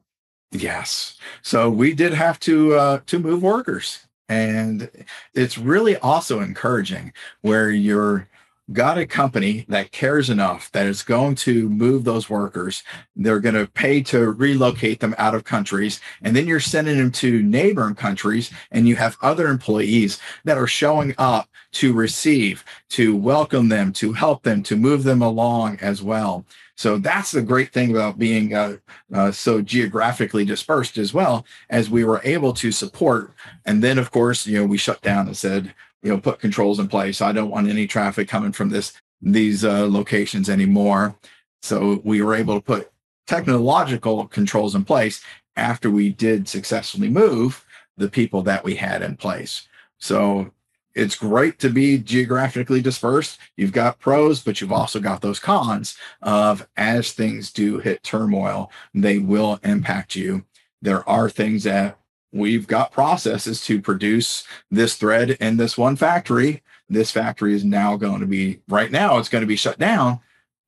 Yes. 0.50 1.16
So 1.42 1.70
we 1.70 1.94
did 1.94 2.12
have 2.12 2.38
to 2.40 2.74
uh, 2.74 3.00
to 3.06 3.18
move 3.18 3.42
workers, 3.42 4.06
and 4.28 4.90
it's 5.34 5.56
really 5.56 5.96
also 5.96 6.40
encouraging 6.40 7.12
where 7.40 7.70
you're 7.70 8.28
got 8.72 8.98
a 8.98 9.06
company 9.06 9.64
that 9.68 9.92
cares 9.92 10.30
enough 10.30 10.70
that 10.72 10.86
is 10.86 11.02
going 11.02 11.34
to 11.36 11.68
move 11.68 12.04
those 12.04 12.30
workers. 12.30 12.82
They're 13.14 13.40
going 13.40 13.54
to 13.54 13.66
pay 13.66 14.02
to 14.04 14.32
relocate 14.32 15.00
them 15.00 15.14
out 15.18 15.34
of 15.34 15.44
countries. 15.44 16.00
And 16.22 16.34
then 16.34 16.46
you're 16.46 16.60
sending 16.60 16.98
them 16.98 17.12
to 17.12 17.42
neighboring 17.42 17.94
countries 17.94 18.50
and 18.70 18.88
you 18.88 18.96
have 18.96 19.16
other 19.22 19.48
employees 19.48 20.20
that 20.44 20.58
are 20.58 20.66
showing 20.66 21.14
up 21.18 21.48
to 21.72 21.92
receive, 21.92 22.64
to 22.90 23.16
welcome 23.16 23.68
them, 23.68 23.92
to 23.94 24.12
help 24.12 24.42
them, 24.42 24.62
to 24.64 24.76
move 24.76 25.04
them 25.04 25.22
along 25.22 25.78
as 25.80 26.02
well. 26.02 26.44
So 26.76 26.98
that's 26.98 27.30
the 27.30 27.42
great 27.42 27.72
thing 27.72 27.90
about 27.90 28.18
being 28.18 28.54
uh, 28.54 28.76
uh, 29.14 29.30
so 29.30 29.60
geographically 29.62 30.44
dispersed 30.44 30.98
as 30.98 31.14
well 31.14 31.46
as 31.70 31.90
we 31.90 32.04
were 32.04 32.20
able 32.24 32.52
to 32.54 32.72
support. 32.72 33.32
And 33.64 33.82
then, 33.82 33.98
of 33.98 34.10
course, 34.10 34.46
you 34.46 34.58
know, 34.58 34.66
we 34.66 34.78
shut 34.78 35.00
down 35.02 35.26
and 35.26 35.36
said, 35.36 35.74
you 36.02 36.10
know, 36.10 36.18
put 36.18 36.40
controls 36.40 36.78
in 36.78 36.88
place. 36.88 37.20
I 37.20 37.32
don't 37.32 37.50
want 37.50 37.68
any 37.68 37.86
traffic 37.86 38.28
coming 38.28 38.52
from 38.52 38.70
this 38.70 38.92
these 39.20 39.64
uh, 39.64 39.86
locations 39.88 40.50
anymore. 40.50 41.14
So 41.62 42.00
we 42.04 42.22
were 42.22 42.34
able 42.34 42.56
to 42.56 42.60
put 42.60 42.90
technological 43.26 44.26
controls 44.26 44.74
in 44.74 44.84
place 44.84 45.22
after 45.56 45.90
we 45.90 46.10
did 46.10 46.48
successfully 46.48 47.08
move 47.08 47.64
the 47.96 48.08
people 48.08 48.42
that 48.42 48.64
we 48.64 48.74
had 48.74 49.02
in 49.02 49.16
place. 49.16 49.68
So 49.98 50.50
it's 50.94 51.14
great 51.14 51.58
to 51.60 51.70
be 51.70 51.98
geographically 51.98 52.82
dispersed. 52.82 53.38
You've 53.56 53.72
got 53.72 53.98
pros, 53.98 54.42
but 54.42 54.60
you've 54.60 54.72
also 54.72 55.00
got 55.00 55.20
those 55.20 55.38
cons 55.38 55.96
of 56.20 56.66
as 56.76 57.12
things 57.12 57.52
do 57.52 57.78
hit 57.78 58.02
turmoil, 58.02 58.70
they 58.92 59.18
will 59.18 59.60
impact 59.62 60.16
you. 60.16 60.44
There 60.82 61.08
are 61.08 61.30
things 61.30 61.64
that 61.64 61.98
we've 62.32 62.66
got 62.66 62.92
processes 62.92 63.64
to 63.66 63.80
produce 63.80 64.44
this 64.70 64.96
thread 64.96 65.30
in 65.32 65.56
this 65.56 65.76
one 65.76 65.96
factory. 65.96 66.62
This 66.88 67.10
factory 67.10 67.54
is 67.54 67.64
now 67.64 67.96
going 67.96 68.20
to 68.20 68.26
be, 68.26 68.60
right 68.68 68.90
now, 68.90 69.18
it's 69.18 69.28
going 69.28 69.42
to 69.42 69.46
be 69.46 69.56
shut 69.56 69.78
down. 69.78 70.20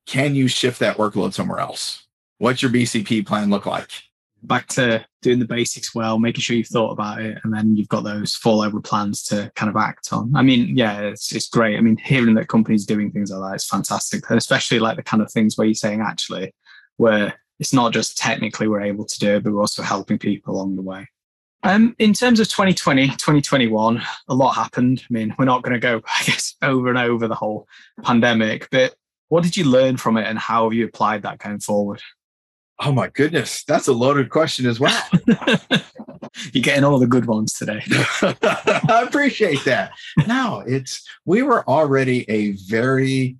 Can 0.06 0.34
you 0.34 0.48
shift 0.48 0.78
that 0.80 0.96
workload 0.96 1.32
somewhere 1.32 1.58
else? 1.58 2.06
What's 2.38 2.62
your 2.62 2.70
BCP 2.70 3.26
plan 3.26 3.50
look 3.50 3.66
like? 3.66 3.90
back 4.46 4.68
to 4.68 5.04
doing 5.22 5.38
the 5.38 5.46
basics 5.46 5.94
well, 5.94 6.18
making 6.18 6.42
sure 6.42 6.56
you've 6.56 6.68
thought 6.68 6.92
about 6.92 7.20
it, 7.20 7.38
and 7.42 7.52
then 7.52 7.76
you've 7.76 7.88
got 7.88 8.04
those 8.04 8.38
over 8.44 8.80
plans 8.80 9.22
to 9.24 9.50
kind 9.56 9.70
of 9.70 9.76
act 9.76 10.12
on. 10.12 10.34
I 10.36 10.42
mean, 10.42 10.76
yeah, 10.76 11.00
it's 11.00 11.34
it's 11.34 11.48
great. 11.48 11.76
I 11.76 11.80
mean, 11.80 11.96
hearing 11.96 12.34
that 12.34 12.48
companies 12.48 12.84
are 12.84 12.94
doing 12.94 13.10
things 13.10 13.30
like 13.30 13.50
that 13.50 13.56
is 13.56 13.66
fantastic, 13.66 14.28
and 14.28 14.38
especially 14.38 14.78
like 14.78 14.96
the 14.96 15.02
kind 15.02 15.22
of 15.22 15.32
things 15.32 15.56
where 15.56 15.66
you're 15.66 15.74
saying 15.74 16.00
actually, 16.00 16.54
where 16.96 17.34
it's 17.58 17.72
not 17.72 17.92
just 17.92 18.18
technically 18.18 18.68
we're 18.68 18.80
able 18.80 19.04
to 19.04 19.18
do 19.18 19.36
it, 19.36 19.44
but 19.44 19.52
we're 19.52 19.60
also 19.60 19.82
helping 19.82 20.18
people 20.18 20.54
along 20.54 20.76
the 20.76 20.82
way. 20.82 21.08
Um, 21.64 21.96
in 21.98 22.12
terms 22.12 22.40
of 22.40 22.48
2020, 22.48 23.08
2021, 23.08 24.02
a 24.28 24.34
lot 24.34 24.52
happened. 24.52 25.02
I 25.02 25.12
mean, 25.12 25.34
we're 25.38 25.46
not 25.46 25.62
going 25.62 25.72
to 25.72 25.80
go, 25.80 26.02
I 26.20 26.24
guess, 26.24 26.54
over 26.62 26.88
and 26.88 26.98
over 26.98 27.26
the 27.26 27.34
whole 27.34 27.66
pandemic, 28.02 28.68
but 28.70 28.94
what 29.28 29.42
did 29.42 29.56
you 29.56 29.64
learn 29.64 29.96
from 29.96 30.16
it 30.18 30.26
and 30.26 30.38
how 30.38 30.64
have 30.64 30.74
you 30.74 30.84
applied 30.84 31.22
that 31.22 31.38
going 31.38 31.60
forward? 31.60 32.02
Oh 32.78 32.92
my 32.92 33.08
goodness, 33.08 33.64
that's 33.64 33.88
a 33.88 33.92
loaded 33.92 34.30
question 34.30 34.66
as 34.66 34.78
well. 34.78 35.02
You're 36.52 36.62
getting 36.62 36.84
all 36.84 36.98
the 36.98 37.06
good 37.06 37.26
ones 37.26 37.54
today. 37.54 37.80
I 37.90 39.04
appreciate 39.06 39.64
that. 39.64 39.92
No, 40.26 40.62
it's 40.66 41.08
we 41.24 41.42
were 41.42 41.66
already 41.68 42.28
a 42.28 42.52
very 42.52 43.36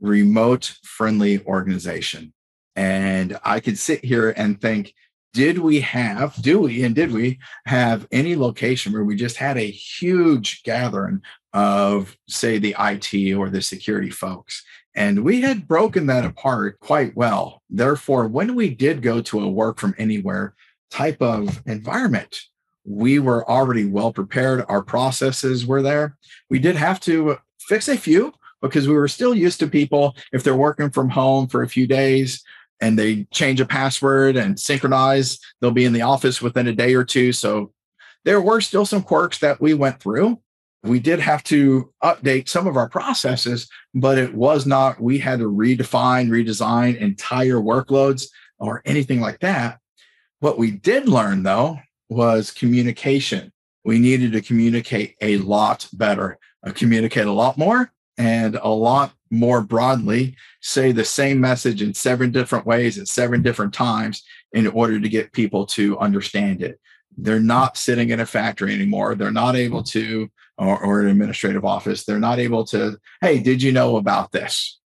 remote 0.00 0.74
friendly 0.82 1.44
organization. 1.44 2.32
And 2.74 3.38
I 3.44 3.60
could 3.60 3.78
sit 3.78 4.04
here 4.04 4.30
and 4.30 4.60
think, 4.60 4.94
did 5.38 5.58
we 5.58 5.78
have, 5.78 6.34
do 6.42 6.58
we, 6.58 6.82
and 6.82 6.96
did 6.96 7.12
we 7.12 7.38
have 7.64 8.08
any 8.10 8.34
location 8.34 8.92
where 8.92 9.04
we 9.04 9.14
just 9.14 9.36
had 9.36 9.56
a 9.56 9.70
huge 9.70 10.64
gathering 10.64 11.22
of, 11.52 12.16
say, 12.26 12.58
the 12.58 12.74
IT 12.76 13.34
or 13.34 13.48
the 13.48 13.62
security 13.62 14.10
folks? 14.10 14.64
And 14.96 15.22
we 15.22 15.40
had 15.42 15.68
broken 15.68 16.06
that 16.06 16.24
apart 16.24 16.80
quite 16.80 17.14
well. 17.14 17.62
Therefore, 17.70 18.26
when 18.26 18.56
we 18.56 18.70
did 18.70 19.00
go 19.00 19.22
to 19.22 19.38
a 19.38 19.48
work 19.48 19.78
from 19.78 19.94
anywhere 19.96 20.56
type 20.90 21.22
of 21.22 21.62
environment, 21.66 22.36
we 22.84 23.20
were 23.20 23.48
already 23.48 23.84
well 23.84 24.12
prepared. 24.12 24.64
Our 24.68 24.82
processes 24.82 25.64
were 25.64 25.82
there. 25.82 26.16
We 26.50 26.58
did 26.58 26.74
have 26.74 26.98
to 27.02 27.38
fix 27.60 27.86
a 27.86 27.96
few 27.96 28.32
because 28.60 28.88
we 28.88 28.94
were 28.94 29.06
still 29.06 29.36
used 29.36 29.60
to 29.60 29.68
people, 29.68 30.16
if 30.32 30.42
they're 30.42 30.56
working 30.56 30.90
from 30.90 31.10
home 31.10 31.46
for 31.46 31.62
a 31.62 31.68
few 31.68 31.86
days 31.86 32.42
and 32.80 32.98
they 32.98 33.24
change 33.32 33.60
a 33.60 33.66
password 33.66 34.36
and 34.36 34.58
synchronize, 34.58 35.38
they'll 35.60 35.70
be 35.70 35.84
in 35.84 35.92
the 35.92 36.02
office 36.02 36.40
within 36.40 36.66
a 36.66 36.72
day 36.72 36.94
or 36.94 37.04
two. 37.04 37.32
So 37.32 37.72
there 38.24 38.40
were 38.40 38.60
still 38.60 38.86
some 38.86 39.02
quirks 39.02 39.38
that 39.38 39.60
we 39.60 39.74
went 39.74 40.00
through 40.00 40.38
we 40.82 41.00
did 41.00 41.20
have 41.20 41.42
to 41.44 41.92
update 42.02 42.48
some 42.48 42.66
of 42.66 42.76
our 42.76 42.88
processes, 42.88 43.68
but 43.94 44.18
it 44.18 44.34
was 44.34 44.66
not, 44.66 45.00
we 45.00 45.18
had 45.18 45.40
to 45.40 45.50
redefine, 45.50 46.28
redesign 46.28 46.96
entire 46.96 47.56
workloads 47.56 48.28
or 48.58 48.82
anything 48.84 49.20
like 49.20 49.40
that. 49.40 49.78
What 50.40 50.58
we 50.58 50.70
did 50.70 51.08
learn 51.08 51.42
though 51.42 51.78
was 52.08 52.50
communication. 52.50 53.52
We 53.84 53.98
needed 53.98 54.32
to 54.32 54.40
communicate 54.40 55.16
a 55.20 55.38
lot 55.38 55.88
better, 55.92 56.38
uh, 56.66 56.72
communicate 56.72 57.26
a 57.26 57.32
lot 57.32 57.58
more 57.58 57.92
and 58.18 58.56
a 58.56 58.68
lot 58.68 59.12
more 59.30 59.62
broadly, 59.62 60.36
say 60.60 60.92
the 60.92 61.04
same 61.04 61.40
message 61.40 61.80
in 61.82 61.94
seven 61.94 62.32
different 62.32 62.66
ways 62.66 62.98
at 62.98 63.08
seven 63.08 63.42
different 63.42 63.72
times 63.72 64.24
in 64.52 64.66
order 64.66 65.00
to 65.00 65.08
get 65.08 65.32
people 65.32 65.64
to 65.66 65.98
understand 65.98 66.62
it. 66.62 66.80
They're 67.16 67.40
not 67.40 67.76
sitting 67.76 68.10
in 68.10 68.20
a 68.20 68.26
factory 68.26 68.74
anymore. 68.74 69.14
They're 69.14 69.30
not 69.30 69.56
able 69.56 69.82
to 69.84 70.28
or, 70.58 70.84
or 70.84 71.00
an 71.00 71.08
administrative 71.08 71.64
office, 71.64 72.04
they're 72.04 72.18
not 72.18 72.38
able 72.38 72.64
to, 72.66 72.98
hey, 73.20 73.38
did 73.38 73.62
you 73.62 73.72
know 73.72 73.96
about 73.96 74.32
this? 74.32 74.80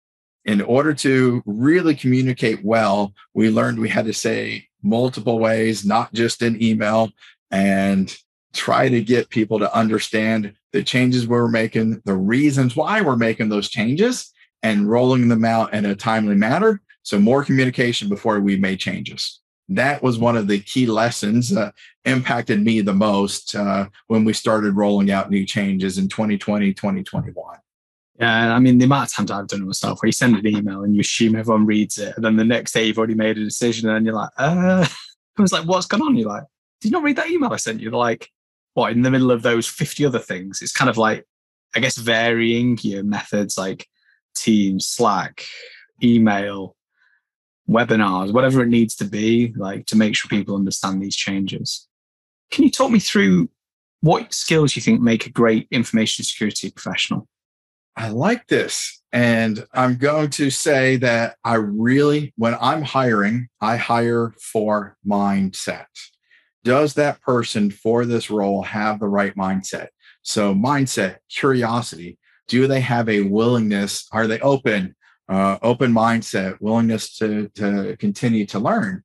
In 0.45 0.61
order 0.61 0.93
to 0.95 1.43
really 1.45 1.95
communicate 1.95 2.63
well, 2.63 3.13
we 3.33 3.49
learned 3.51 3.79
we 3.79 3.89
had 3.89 4.05
to 4.05 4.13
say 4.13 4.67
multiple 4.81 5.37
ways, 5.37 5.85
not 5.85 6.11
just 6.13 6.41
in 6.41 6.61
email, 6.61 7.11
and 7.51 8.15
try 8.53 8.89
to 8.89 9.01
get 9.01 9.29
people 9.29 9.59
to 9.59 9.75
understand 9.75 10.53
the 10.71 10.83
changes 10.83 11.27
we 11.27 11.35
we're 11.35 11.47
making, 11.47 12.01
the 12.05 12.15
reasons 12.15 12.75
why 12.75 13.01
we're 13.01 13.15
making 13.15 13.49
those 13.49 13.69
changes, 13.69 14.31
and 14.63 14.89
rolling 14.89 15.27
them 15.27 15.45
out 15.45 15.73
in 15.73 15.85
a 15.85 15.95
timely 15.95 16.35
manner. 16.35 16.81
So, 17.03 17.19
more 17.19 17.43
communication 17.43 18.09
before 18.09 18.39
we 18.39 18.57
made 18.57 18.79
changes. 18.79 19.39
That 19.69 20.01
was 20.01 20.17
one 20.17 20.35
of 20.35 20.47
the 20.47 20.59
key 20.59 20.87
lessons 20.87 21.55
uh, 21.55 21.71
impacted 22.05 22.61
me 22.61 22.81
the 22.81 22.93
most 22.93 23.55
uh, 23.55 23.87
when 24.07 24.25
we 24.25 24.33
started 24.33 24.75
rolling 24.75 25.11
out 25.11 25.29
new 25.29 25.45
changes 25.45 25.97
in 25.97 26.07
2020 26.07 26.73
2021 26.73 27.57
yeah 28.19 28.53
i 28.53 28.59
mean 28.59 28.77
the 28.77 28.85
amount 28.85 29.09
of 29.09 29.13
times 29.13 29.31
i've 29.31 29.47
done 29.47 29.61
it 29.61 29.65
myself 29.65 30.01
where 30.01 30.07
you 30.07 30.13
send 30.13 30.35
an 30.35 30.47
email 30.47 30.83
and 30.83 30.93
you 30.93 31.01
assume 31.01 31.35
everyone 31.35 31.65
reads 31.65 31.97
it 31.97 32.15
and 32.15 32.25
then 32.25 32.35
the 32.35 32.43
next 32.43 32.73
day 32.73 32.85
you've 32.85 32.97
already 32.97 33.13
made 33.13 33.37
a 33.37 33.43
decision 33.43 33.89
and 33.89 34.05
you're 34.05 34.15
like 34.15 34.29
uh 34.37 34.85
i 35.37 35.41
was 35.41 35.53
like 35.53 35.65
what's 35.65 35.85
going 35.85 36.03
on? 36.03 36.15
You're 36.15 36.27
like 36.27 36.43
did 36.81 36.89
you 36.89 36.91
not 36.91 37.03
read 37.03 37.15
that 37.17 37.29
email 37.29 37.53
i 37.53 37.57
sent 37.57 37.79
you? 37.79 37.89
They're 37.89 37.99
like 37.99 38.29
what 38.73 38.91
in 38.91 39.01
the 39.01 39.11
middle 39.11 39.31
of 39.31 39.41
those 39.41 39.67
50 39.67 40.05
other 40.05 40.19
things 40.19 40.61
it's 40.61 40.71
kind 40.71 40.89
of 40.89 40.97
like 40.97 41.25
i 41.75 41.79
guess 41.79 41.97
varying 41.97 42.77
your 42.81 43.03
methods 43.03 43.57
like 43.57 43.87
teams 44.35 44.87
slack 44.87 45.43
email 46.03 46.75
webinars, 47.69 48.33
whatever 48.33 48.61
it 48.61 48.67
needs 48.67 48.95
to 48.95 49.05
be, 49.05 49.53
like 49.55 49.85
to 49.85 49.95
make 49.95 50.15
sure 50.15 50.27
people 50.29 50.55
understand 50.55 51.01
these 51.01 51.15
changes. 51.15 51.87
Can 52.51 52.63
you 52.63 52.71
talk 52.71 52.91
me 52.91 52.99
through 52.99 53.49
what 54.01 54.33
skills 54.33 54.75
you 54.75 54.81
think 54.81 55.01
make 55.01 55.25
a 55.25 55.31
great 55.31 55.67
information 55.71 56.25
security 56.25 56.71
professional? 56.71 57.27
I 57.95 58.09
like 58.09 58.47
this. 58.47 59.01
And 59.11 59.65
I'm 59.73 59.97
going 59.97 60.29
to 60.31 60.49
say 60.49 60.97
that 60.97 61.35
I 61.43 61.55
really, 61.55 62.33
when 62.37 62.55
I'm 62.59 62.81
hiring, 62.81 63.49
I 63.61 63.77
hire 63.77 64.33
for 64.41 64.97
mindset. 65.05 65.85
Does 66.63 66.93
that 66.95 67.21
person 67.21 67.71
for 67.71 68.05
this 68.05 68.29
role 68.29 68.61
have 68.63 68.99
the 68.99 69.07
right 69.07 69.35
mindset? 69.35 69.87
So, 70.21 70.53
mindset, 70.53 71.17
curiosity. 71.29 72.17
Do 72.47 72.67
they 72.67 72.81
have 72.81 73.07
a 73.09 73.21
willingness? 73.21 74.07
Are 74.11 74.27
they 74.27 74.39
open? 74.39 74.95
uh, 75.29 75.59
open 75.61 75.93
mindset, 75.93 76.57
willingness 76.59 77.15
to, 77.17 77.47
to 77.49 77.95
continue 77.97 78.45
to 78.47 78.59
learn. 78.59 79.03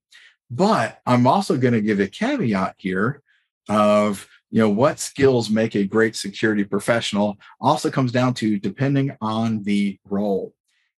But 0.50 0.98
I'm 1.06 1.26
also 1.26 1.56
going 1.56 1.74
to 1.74 1.82
give 1.82 2.00
a 2.00 2.08
caveat 2.08 2.74
here 2.78 3.22
of, 3.68 4.26
you 4.50 4.60
know, 4.60 4.70
what 4.70 4.98
skills 4.98 5.50
make 5.50 5.74
a 5.74 5.84
great 5.84 6.16
security 6.16 6.64
professional 6.64 7.36
also 7.60 7.90
comes 7.90 8.10
down 8.10 8.34
to 8.34 8.58
depending 8.58 9.16
on 9.20 9.62
the 9.64 9.98
role. 10.08 10.54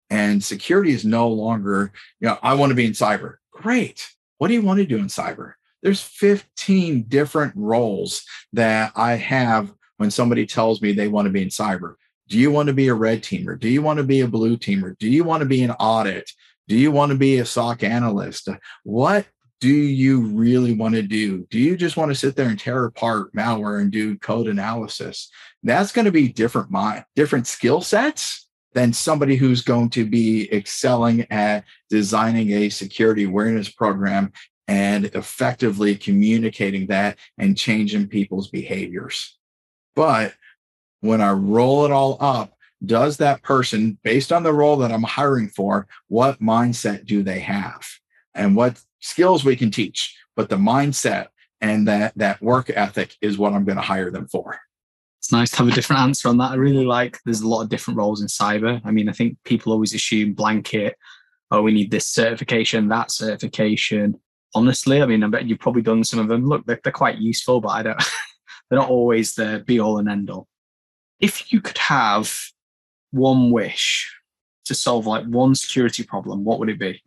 And 0.09 0.43
security 0.43 0.91
is 0.91 1.05
no 1.05 1.27
longer, 1.29 1.91
you 2.19 2.27
know, 2.27 2.37
I 2.43 2.53
want 2.53 2.69
to 2.69 2.75
be 2.75 2.85
in 2.85 2.91
cyber. 2.91 3.35
Great. 3.51 4.07
What 4.37 4.49
do 4.49 4.53
you 4.53 4.61
want 4.61 4.77
to 4.77 4.85
do 4.85 4.97
in 4.97 5.07
cyber? 5.07 5.53
There's 5.85 6.01
15 6.01 7.03
different 7.03 7.53
roles 7.55 8.23
that 8.53 8.91
I 8.95 9.13
have 9.17 9.71
when 9.97 10.09
somebody 10.09 10.47
tells 10.47 10.81
me 10.81 10.93
they 10.93 11.07
want 11.07 11.27
to 11.27 11.31
be 11.31 11.43
in 11.43 11.49
cyber. 11.49 11.93
Do 12.27 12.39
you 12.39 12.49
want 12.49 12.69
to 12.69 12.73
be 12.73 12.87
a 12.87 12.95
red 12.95 13.21
teamer? 13.21 13.59
Do 13.59 13.69
you 13.69 13.83
want 13.83 13.97
to 13.97 14.03
be 14.03 14.21
a 14.21 14.27
blue 14.27 14.57
teamer? 14.57 14.97
Do 14.97 15.07
you 15.07 15.23
want 15.23 15.41
to 15.41 15.45
be 15.45 15.61
an 15.61 15.69
audit? 15.69 16.31
Do 16.67 16.75
you 16.75 16.91
want 16.91 17.11
to 17.11 17.17
be 17.19 17.37
a 17.37 17.45
SOC 17.45 17.83
analyst? 17.83 18.49
What 18.81 19.27
do 19.61 19.69
you 19.69 20.21
really 20.21 20.73
want 20.73 20.95
to 20.95 21.03
do? 21.03 21.45
Do 21.51 21.59
you 21.59 21.77
just 21.77 21.97
want 21.97 22.09
to 22.09 22.15
sit 22.15 22.35
there 22.35 22.49
and 22.49 22.59
tear 22.59 22.85
apart 22.85 23.31
malware 23.35 23.79
and 23.79 23.91
do 23.91 24.17
code 24.17 24.47
analysis? 24.47 25.29
That's 25.61 25.91
going 25.91 26.05
to 26.05 26.11
be 26.11 26.29
different 26.29 26.71
mind, 26.71 27.05
different 27.15 27.45
skill 27.45 27.81
sets 27.81 28.47
than 28.73 28.91
somebody 28.91 29.35
who's 29.35 29.61
going 29.61 29.91
to 29.91 30.03
be 30.03 30.51
excelling 30.51 31.31
at 31.31 31.63
designing 31.91 32.49
a 32.53 32.69
security 32.69 33.25
awareness 33.25 33.69
program 33.69 34.33
and 34.67 35.05
effectively 35.05 35.95
communicating 35.95 36.87
that 36.87 37.17
and 37.37 37.57
changing 37.57 38.07
people's 38.07 38.49
behaviors. 38.49 39.37
But 39.95 40.33
when 41.01 41.21
I 41.21 41.31
roll 41.31 41.85
it 41.85 41.91
all 41.91 42.17
up, 42.19 42.53
does 42.85 43.17
that 43.17 43.41
person, 43.41 43.97
based 44.03 44.31
on 44.31 44.43
the 44.43 44.53
role 44.53 44.77
that 44.77 44.91
I'm 44.91 45.03
hiring 45.03 45.49
for, 45.49 45.87
what 46.07 46.39
mindset 46.39 47.05
do 47.05 47.23
they 47.23 47.39
have? 47.39 47.85
And 48.33 48.55
what 48.55 48.81
skills 48.99 49.45
we 49.45 49.55
can 49.55 49.71
teach, 49.71 50.17
but 50.35 50.49
the 50.49 50.57
mindset 50.57 51.27
and 51.61 51.87
that 51.87 52.13
that 52.17 52.41
work 52.41 52.69
ethic 52.69 53.15
is 53.21 53.37
what 53.37 53.53
I'm 53.53 53.63
going 53.63 53.77
to 53.77 53.81
hire 53.81 54.11
them 54.11 54.27
for. 54.27 54.59
It's 55.19 55.31
nice 55.31 55.51
to 55.51 55.57
have 55.57 55.67
a 55.69 55.71
different 55.71 56.01
answer 56.01 56.27
on 56.27 56.37
that. 56.37 56.51
I 56.51 56.55
really 56.55 56.85
like 56.85 57.17
there's 57.25 57.41
a 57.41 57.47
lot 57.47 57.61
of 57.61 57.69
different 57.69 57.97
roles 57.97 58.21
in 58.21 58.27
cyber. 58.27 58.81
I 58.83 58.91
mean, 58.91 59.09
I 59.09 59.13
think 59.13 59.37
people 59.43 59.71
always 59.71 59.93
assume 59.93 60.33
blanket, 60.33 60.95
oh, 61.49 61.61
we 61.61 61.73
need 61.73 61.89
this 61.89 62.07
certification, 62.07 62.89
that 62.89 63.09
certification. 63.09 64.19
Honestly, 64.53 65.01
I 65.01 65.05
mean, 65.05 65.23
I 65.23 65.27
bet 65.27 65.45
you've 65.45 65.59
probably 65.59 65.81
done 65.81 66.03
some 66.03 66.19
of 66.19 66.27
them. 66.27 66.45
Look, 66.45 66.65
they're, 66.65 66.79
they're 66.83 66.93
quite 66.93 67.17
useful, 67.17 67.59
but 67.59 67.69
I 67.69 67.83
don't 67.83 67.97
they're 68.69 68.79
not 68.79 68.89
always 68.89 69.35
the 69.35 69.63
be 69.65 69.79
all 69.79 69.97
and 69.97 70.09
end 70.09 70.29
all. 70.29 70.47
If 71.19 71.51
you 71.51 71.61
could 71.61 71.77
have 71.77 72.33
one 73.11 73.51
wish 73.51 74.13
to 74.65 74.75
solve 74.75 75.07
like 75.07 75.25
one 75.25 75.55
security 75.55 76.03
problem, 76.03 76.43
what 76.43 76.59
would 76.59 76.69
it 76.69 76.79
be? 76.79 77.01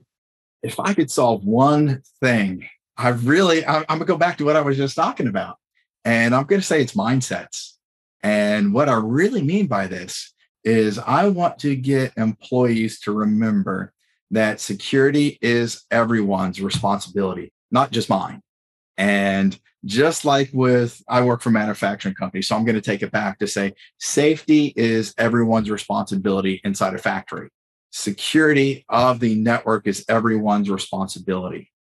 If 0.63 0.81
I 0.81 0.95
could 0.95 1.11
solve 1.11 1.45
one 1.45 2.03
thing, 2.21 2.67
I 2.97 3.11
really, 3.11 3.65
I, 3.65 3.79
I'm 3.81 3.85
going 3.87 4.01
to 4.01 4.05
go 4.07 4.17
back 4.17 4.39
to 4.39 4.45
what 4.45 4.57
I 4.57 4.61
was 4.61 4.77
just 4.77 4.97
talking 4.97 5.29
about. 5.29 5.57
And 6.05 6.35
I'm 6.35 6.47
to 6.47 6.63
say 6.63 6.81
it's 6.81 6.95
mindsets. 6.95 7.75
And 8.23 8.75
what 8.75 8.89
I 8.89 8.97
really 8.97 9.43
mean 9.43 9.67
by 9.67 9.87
this 9.87 10.33
is 10.65 10.99
I 10.99 11.29
want 11.29 11.59
to 11.61 11.77
get 11.77 12.13
employees 12.17 13.01
to 13.01 13.13
remember 13.13 13.93
that 14.31 14.61
security 14.61 15.39
is 15.41 15.85
everyone's 15.91 16.61
responsibility, 16.61 17.53
not 17.71 17.91
just 17.91 18.11
mine. 18.11 18.43
And 18.97 19.59
just 19.85 20.25
like 20.25 20.51
with, 20.53 21.03
I 21.09 21.23
work 21.23 21.41
for 21.41 21.51
manufacturing 21.51 22.15
companies, 22.15 22.49
so 22.49 22.57
I'm 22.57 22.65
going 22.65 22.75
to 22.75 22.83
take 22.83 23.03
it 23.03 23.13
back 23.13 23.39
to 23.39 23.47
say 23.47 23.75
safety 23.99 24.73
is 24.77 25.15
everyone's 25.17 25.71
responsibility 25.71 26.61
inside 26.65 26.95
a 26.95 26.99
factory. 26.99 27.49
Security 27.91 28.85
of 28.89 29.21
the 29.21 29.37
network 29.37 29.87
is 29.87 30.05
everyone's 30.09 30.69
responsibility. 30.69 31.71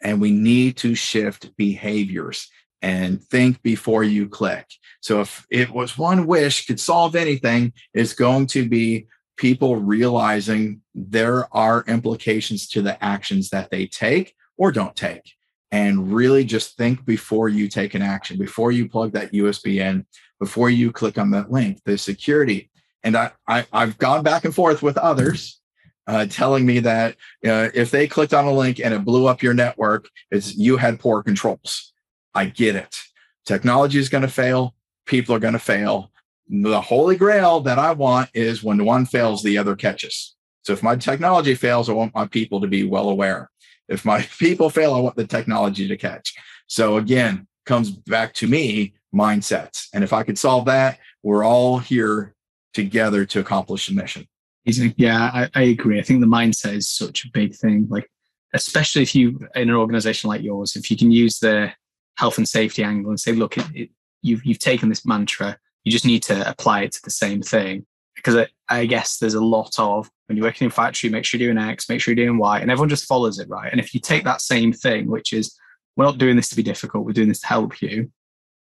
And 0.00 0.20
we 0.20 0.30
need 0.30 0.76
to 0.78 0.94
shift 0.94 1.56
behaviors 1.56 2.48
and 2.80 3.20
think 3.20 3.60
before 3.62 4.04
you 4.04 4.28
click. 4.28 4.66
So 5.00 5.20
if 5.20 5.44
it 5.50 5.70
was 5.70 5.98
one 5.98 6.26
wish 6.26 6.66
could 6.66 6.78
solve 6.78 7.16
anything, 7.16 7.72
it's 7.92 8.12
going 8.12 8.46
to 8.48 8.68
be 8.68 9.08
people 9.38 9.76
realizing 9.76 10.82
there 10.94 11.48
are 11.56 11.84
implications 11.86 12.68
to 12.68 12.82
the 12.82 13.02
actions 13.02 13.50
that 13.50 13.70
they 13.70 13.86
take 13.86 14.34
or 14.58 14.70
don't 14.70 14.94
take. 14.94 15.32
And 15.70 16.12
really 16.12 16.44
just 16.44 16.76
think 16.76 17.04
before 17.04 17.48
you 17.48 17.68
take 17.68 17.94
an 17.94 18.02
action, 18.02 18.38
before 18.38 18.72
you 18.72 18.88
plug 18.88 19.12
that 19.12 19.32
USB 19.32 19.80
in, 19.80 20.06
before 20.40 20.70
you 20.70 20.92
click 20.92 21.18
on 21.18 21.30
that 21.30 21.50
link, 21.50 21.80
the 21.84 21.96
security. 21.96 22.70
And 23.02 23.16
I, 23.16 23.30
I 23.46 23.64
have 23.72 23.98
gone 23.98 24.22
back 24.22 24.44
and 24.44 24.54
forth 24.54 24.82
with 24.82 24.98
others 24.98 25.60
uh, 26.06 26.26
telling 26.26 26.64
me 26.64 26.80
that 26.80 27.16
uh, 27.46 27.68
if 27.74 27.90
they 27.90 28.08
clicked 28.08 28.34
on 28.34 28.46
a 28.46 28.52
link 28.52 28.80
and 28.80 28.94
it 28.94 29.04
blew 29.04 29.26
up 29.26 29.42
your 29.42 29.54
network, 29.54 30.08
it's 30.30 30.56
you 30.56 30.78
had 30.78 30.98
poor 30.98 31.22
controls. 31.22 31.92
I 32.34 32.46
get 32.46 32.74
it. 32.74 33.02
Technology 33.44 33.98
is 33.98 34.08
going 34.08 34.22
to 34.22 34.28
fail. 34.28 34.74
People 35.06 35.34
are 35.34 35.38
going 35.38 35.52
to 35.52 35.58
fail. 35.58 36.10
The 36.48 36.80
holy 36.80 37.16
grail 37.16 37.60
that 37.60 37.78
I 37.78 37.92
want 37.92 38.30
is 38.34 38.62
when 38.62 38.84
one 38.84 39.06
fails, 39.06 39.42
the 39.42 39.58
other 39.58 39.76
catches. 39.76 40.34
So 40.62 40.72
if 40.72 40.82
my 40.82 40.96
technology 40.96 41.54
fails, 41.54 41.88
I 41.88 41.92
want 41.92 42.14
my 42.14 42.26
people 42.26 42.60
to 42.60 42.66
be 42.66 42.84
well 42.84 43.08
aware. 43.08 43.50
If 43.88 44.04
my 44.04 44.22
people 44.38 44.70
fail, 44.70 44.94
I 44.94 45.00
want 45.00 45.16
the 45.16 45.26
technology 45.26 45.88
to 45.88 45.96
catch. 45.96 46.34
So 46.66 46.96
again, 46.96 47.46
comes 47.66 47.90
back 47.90 48.34
to 48.34 48.46
me 48.46 48.94
mindsets. 49.14 49.88
And 49.92 50.02
if 50.02 50.12
I 50.12 50.22
could 50.22 50.38
solve 50.38 50.66
that, 50.66 50.98
we're 51.22 51.44
all 51.44 51.78
here 51.78 52.34
together 52.74 53.24
to 53.26 53.40
accomplish 53.40 53.86
the 53.86 53.94
mission. 53.94 54.26
Yeah, 54.64 55.30
I, 55.32 55.48
I 55.54 55.62
agree. 55.62 55.98
I 55.98 56.02
think 56.02 56.20
the 56.20 56.26
mindset 56.26 56.74
is 56.74 56.88
such 56.88 57.24
a 57.24 57.30
big 57.32 57.54
thing. 57.54 57.86
Like, 57.88 58.10
especially 58.52 59.02
if 59.02 59.14
you 59.14 59.38
in 59.54 59.70
an 59.70 59.74
organization 59.74 60.28
like 60.28 60.42
yours, 60.42 60.76
if 60.76 60.90
you 60.90 60.96
can 60.96 61.10
use 61.10 61.38
the 61.38 61.72
health 62.16 62.36
and 62.36 62.48
safety 62.48 62.82
angle 62.82 63.10
and 63.10 63.20
say, 63.20 63.32
look, 63.32 63.56
it, 63.56 63.66
it, 63.74 63.90
you've 64.20 64.44
you've 64.44 64.58
taken 64.58 64.90
this 64.90 65.06
mantra, 65.06 65.56
you 65.84 65.92
just 65.92 66.04
need 66.04 66.22
to 66.24 66.48
apply 66.48 66.82
it 66.82 66.92
to 66.92 67.00
the 67.02 67.10
same 67.10 67.42
thing. 67.42 67.86
Because 68.14 68.36
I, 68.36 68.46
I 68.68 68.86
guess 68.86 69.18
there's 69.18 69.34
a 69.34 69.44
lot 69.44 69.78
of 69.78 70.10
when 70.26 70.36
you're 70.36 70.46
working 70.46 70.66
in 70.66 70.70
factory, 70.70 71.08
make 71.08 71.24
sure 71.24 71.38
you're 71.38 71.52
doing 71.52 71.64
X, 71.64 71.88
make 71.88 72.00
sure 72.00 72.12
you're 72.12 72.26
doing 72.26 72.38
Y, 72.38 72.60
and 72.60 72.70
everyone 72.70 72.88
just 72.88 73.06
follows 73.06 73.38
it, 73.38 73.48
right? 73.48 73.70
And 73.70 73.80
if 73.80 73.94
you 73.94 74.00
take 74.00 74.24
that 74.24 74.40
same 74.40 74.72
thing, 74.72 75.08
which 75.08 75.32
is 75.32 75.56
we're 75.96 76.04
not 76.04 76.18
doing 76.18 76.36
this 76.36 76.48
to 76.50 76.56
be 76.56 76.62
difficult, 76.62 77.06
we're 77.06 77.12
doing 77.12 77.28
this 77.28 77.40
to 77.40 77.46
help 77.46 77.80
you. 77.80 78.10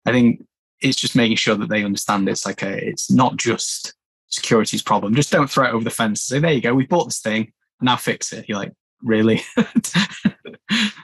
I 0.06 0.12
think 0.12 0.46
it's 0.80 0.98
just 0.98 1.16
making 1.16 1.38
sure 1.38 1.56
that 1.56 1.70
they 1.70 1.84
understand 1.84 2.30
it's 2.30 2.46
like 2.46 2.62
a, 2.62 2.88
it's 2.88 3.12
not 3.12 3.36
just 3.38 3.96
security's 4.28 4.84
problem. 4.84 5.16
Just 5.16 5.32
don't 5.32 5.50
throw 5.50 5.66
it 5.66 5.74
over 5.74 5.84
the 5.84 5.90
fence. 5.90 6.22
Say, 6.22 6.40
there 6.40 6.52
you 6.52 6.62
go, 6.62 6.74
we 6.74 6.86
bought 6.86 7.06
this 7.06 7.20
thing, 7.20 7.52
now 7.82 7.96
fix 7.96 8.32
it. 8.32 8.48
You're 8.48 8.60
like, 8.60 8.74
really? 9.02 9.42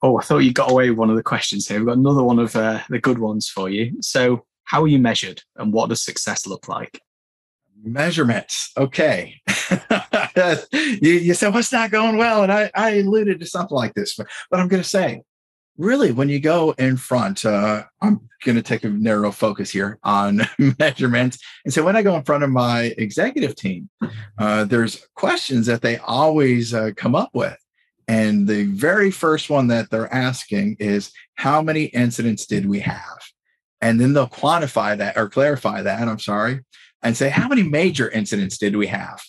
Oh, 0.00 0.16
I 0.16 0.22
thought 0.22 0.38
you 0.38 0.52
got 0.52 0.70
away 0.70 0.90
with 0.90 0.98
one 0.98 1.10
of 1.10 1.16
the 1.16 1.24
questions 1.24 1.66
here. 1.66 1.78
We've 1.78 1.88
got 1.88 1.96
another 1.96 2.22
one 2.22 2.38
of 2.38 2.54
uh, 2.54 2.80
the 2.88 3.00
good 3.00 3.18
ones 3.18 3.48
for 3.48 3.68
you. 3.68 4.00
So, 4.00 4.44
how 4.68 4.82
are 4.82 4.88
you 4.88 4.98
measured 4.98 5.42
and 5.56 5.72
what 5.72 5.88
does 5.88 6.02
success 6.02 6.46
look 6.46 6.68
like? 6.68 7.00
Measurements. 7.82 8.70
Okay. 8.76 9.40
you, 11.00 11.12
you 11.12 11.34
said, 11.34 11.54
what's 11.54 11.72
not 11.72 11.90
going 11.90 12.18
well? 12.18 12.42
And 12.42 12.52
I, 12.52 12.70
I 12.74 12.96
alluded 12.96 13.40
to 13.40 13.46
something 13.46 13.74
like 13.74 13.94
this, 13.94 14.14
but, 14.14 14.26
but 14.50 14.60
I'm 14.60 14.68
going 14.68 14.82
to 14.82 14.88
say, 14.88 15.22
really, 15.78 16.12
when 16.12 16.28
you 16.28 16.38
go 16.38 16.72
in 16.72 16.98
front, 16.98 17.46
uh, 17.46 17.84
I'm 18.02 18.28
going 18.44 18.56
to 18.56 18.62
take 18.62 18.84
a 18.84 18.90
narrow 18.90 19.32
focus 19.32 19.70
here 19.70 19.98
on 20.02 20.42
measurements. 20.78 21.38
And 21.64 21.72
so 21.72 21.82
when 21.82 21.96
I 21.96 22.02
go 22.02 22.14
in 22.16 22.24
front 22.24 22.44
of 22.44 22.50
my 22.50 22.94
executive 22.98 23.56
team, 23.56 23.88
uh, 24.38 24.64
there's 24.64 25.06
questions 25.14 25.64
that 25.66 25.80
they 25.80 25.96
always 25.98 26.74
uh, 26.74 26.90
come 26.94 27.14
up 27.14 27.30
with. 27.32 27.56
And 28.06 28.46
the 28.46 28.64
very 28.64 29.10
first 29.10 29.48
one 29.48 29.68
that 29.68 29.90
they're 29.90 30.12
asking 30.12 30.76
is, 30.78 31.10
how 31.36 31.62
many 31.62 31.84
incidents 31.84 32.46
did 32.46 32.66
we 32.66 32.80
have? 32.80 33.27
And 33.80 34.00
then 34.00 34.12
they'll 34.12 34.28
quantify 34.28 34.98
that 34.98 35.16
or 35.16 35.28
clarify 35.28 35.82
that, 35.82 36.08
I'm 36.08 36.18
sorry, 36.18 36.60
and 37.02 37.16
say, 37.16 37.28
how 37.28 37.48
many 37.48 37.62
major 37.62 38.08
incidents 38.10 38.58
did 38.58 38.76
we 38.76 38.88
have? 38.88 39.22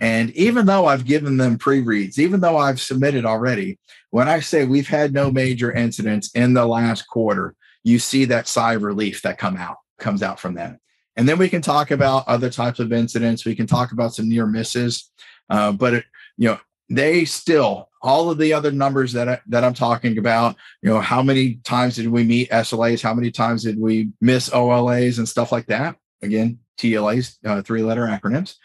And 0.00 0.30
even 0.30 0.66
though 0.66 0.86
I've 0.86 1.06
given 1.06 1.36
them 1.36 1.58
pre 1.58 1.80
reads, 1.80 2.18
even 2.18 2.40
though 2.40 2.56
I've 2.56 2.80
submitted 2.80 3.24
already, 3.24 3.78
when 4.10 4.28
I 4.28 4.40
say 4.40 4.64
we've 4.64 4.88
had 4.88 5.12
no 5.12 5.30
major 5.30 5.72
incidents 5.72 6.30
in 6.34 6.54
the 6.54 6.66
last 6.66 7.02
quarter, 7.08 7.54
you 7.82 7.98
see 7.98 8.24
that 8.26 8.46
sigh 8.46 8.74
of 8.74 8.82
relief 8.82 9.22
that 9.22 9.38
come 9.38 9.56
out 9.56 9.76
comes 9.98 10.22
out 10.22 10.38
from 10.38 10.54
them. 10.54 10.78
And 11.16 11.28
then 11.28 11.38
we 11.38 11.48
can 11.48 11.62
talk 11.62 11.90
about 11.90 12.28
other 12.28 12.48
types 12.48 12.78
of 12.78 12.92
incidents. 12.92 13.44
We 13.44 13.56
can 13.56 13.66
talk 13.66 13.90
about 13.90 14.14
some 14.14 14.28
near 14.28 14.46
misses, 14.46 15.10
uh, 15.50 15.72
but 15.72 15.94
it, 15.94 16.04
you 16.36 16.48
know 16.48 16.60
they 16.88 17.24
still 17.24 17.87
all 18.00 18.30
of 18.30 18.38
the 18.38 18.52
other 18.52 18.70
numbers 18.70 19.12
that 19.12 19.28
I, 19.28 19.40
that 19.48 19.64
I'm 19.64 19.74
talking 19.74 20.18
about, 20.18 20.56
you 20.82 20.90
know, 20.90 21.00
how 21.00 21.22
many 21.22 21.56
times 21.64 21.96
did 21.96 22.08
we 22.08 22.24
meet 22.24 22.50
SLAs? 22.50 23.02
How 23.02 23.14
many 23.14 23.30
times 23.30 23.64
did 23.64 23.78
we 23.78 24.10
miss 24.20 24.50
OLAs 24.50 25.18
and 25.18 25.28
stuff 25.28 25.52
like 25.52 25.66
that? 25.66 25.96
Again, 26.22 26.58
TLAs, 26.78 27.38
uh, 27.44 27.62
three 27.62 27.82
letter 27.82 28.06
acronyms. 28.06 28.56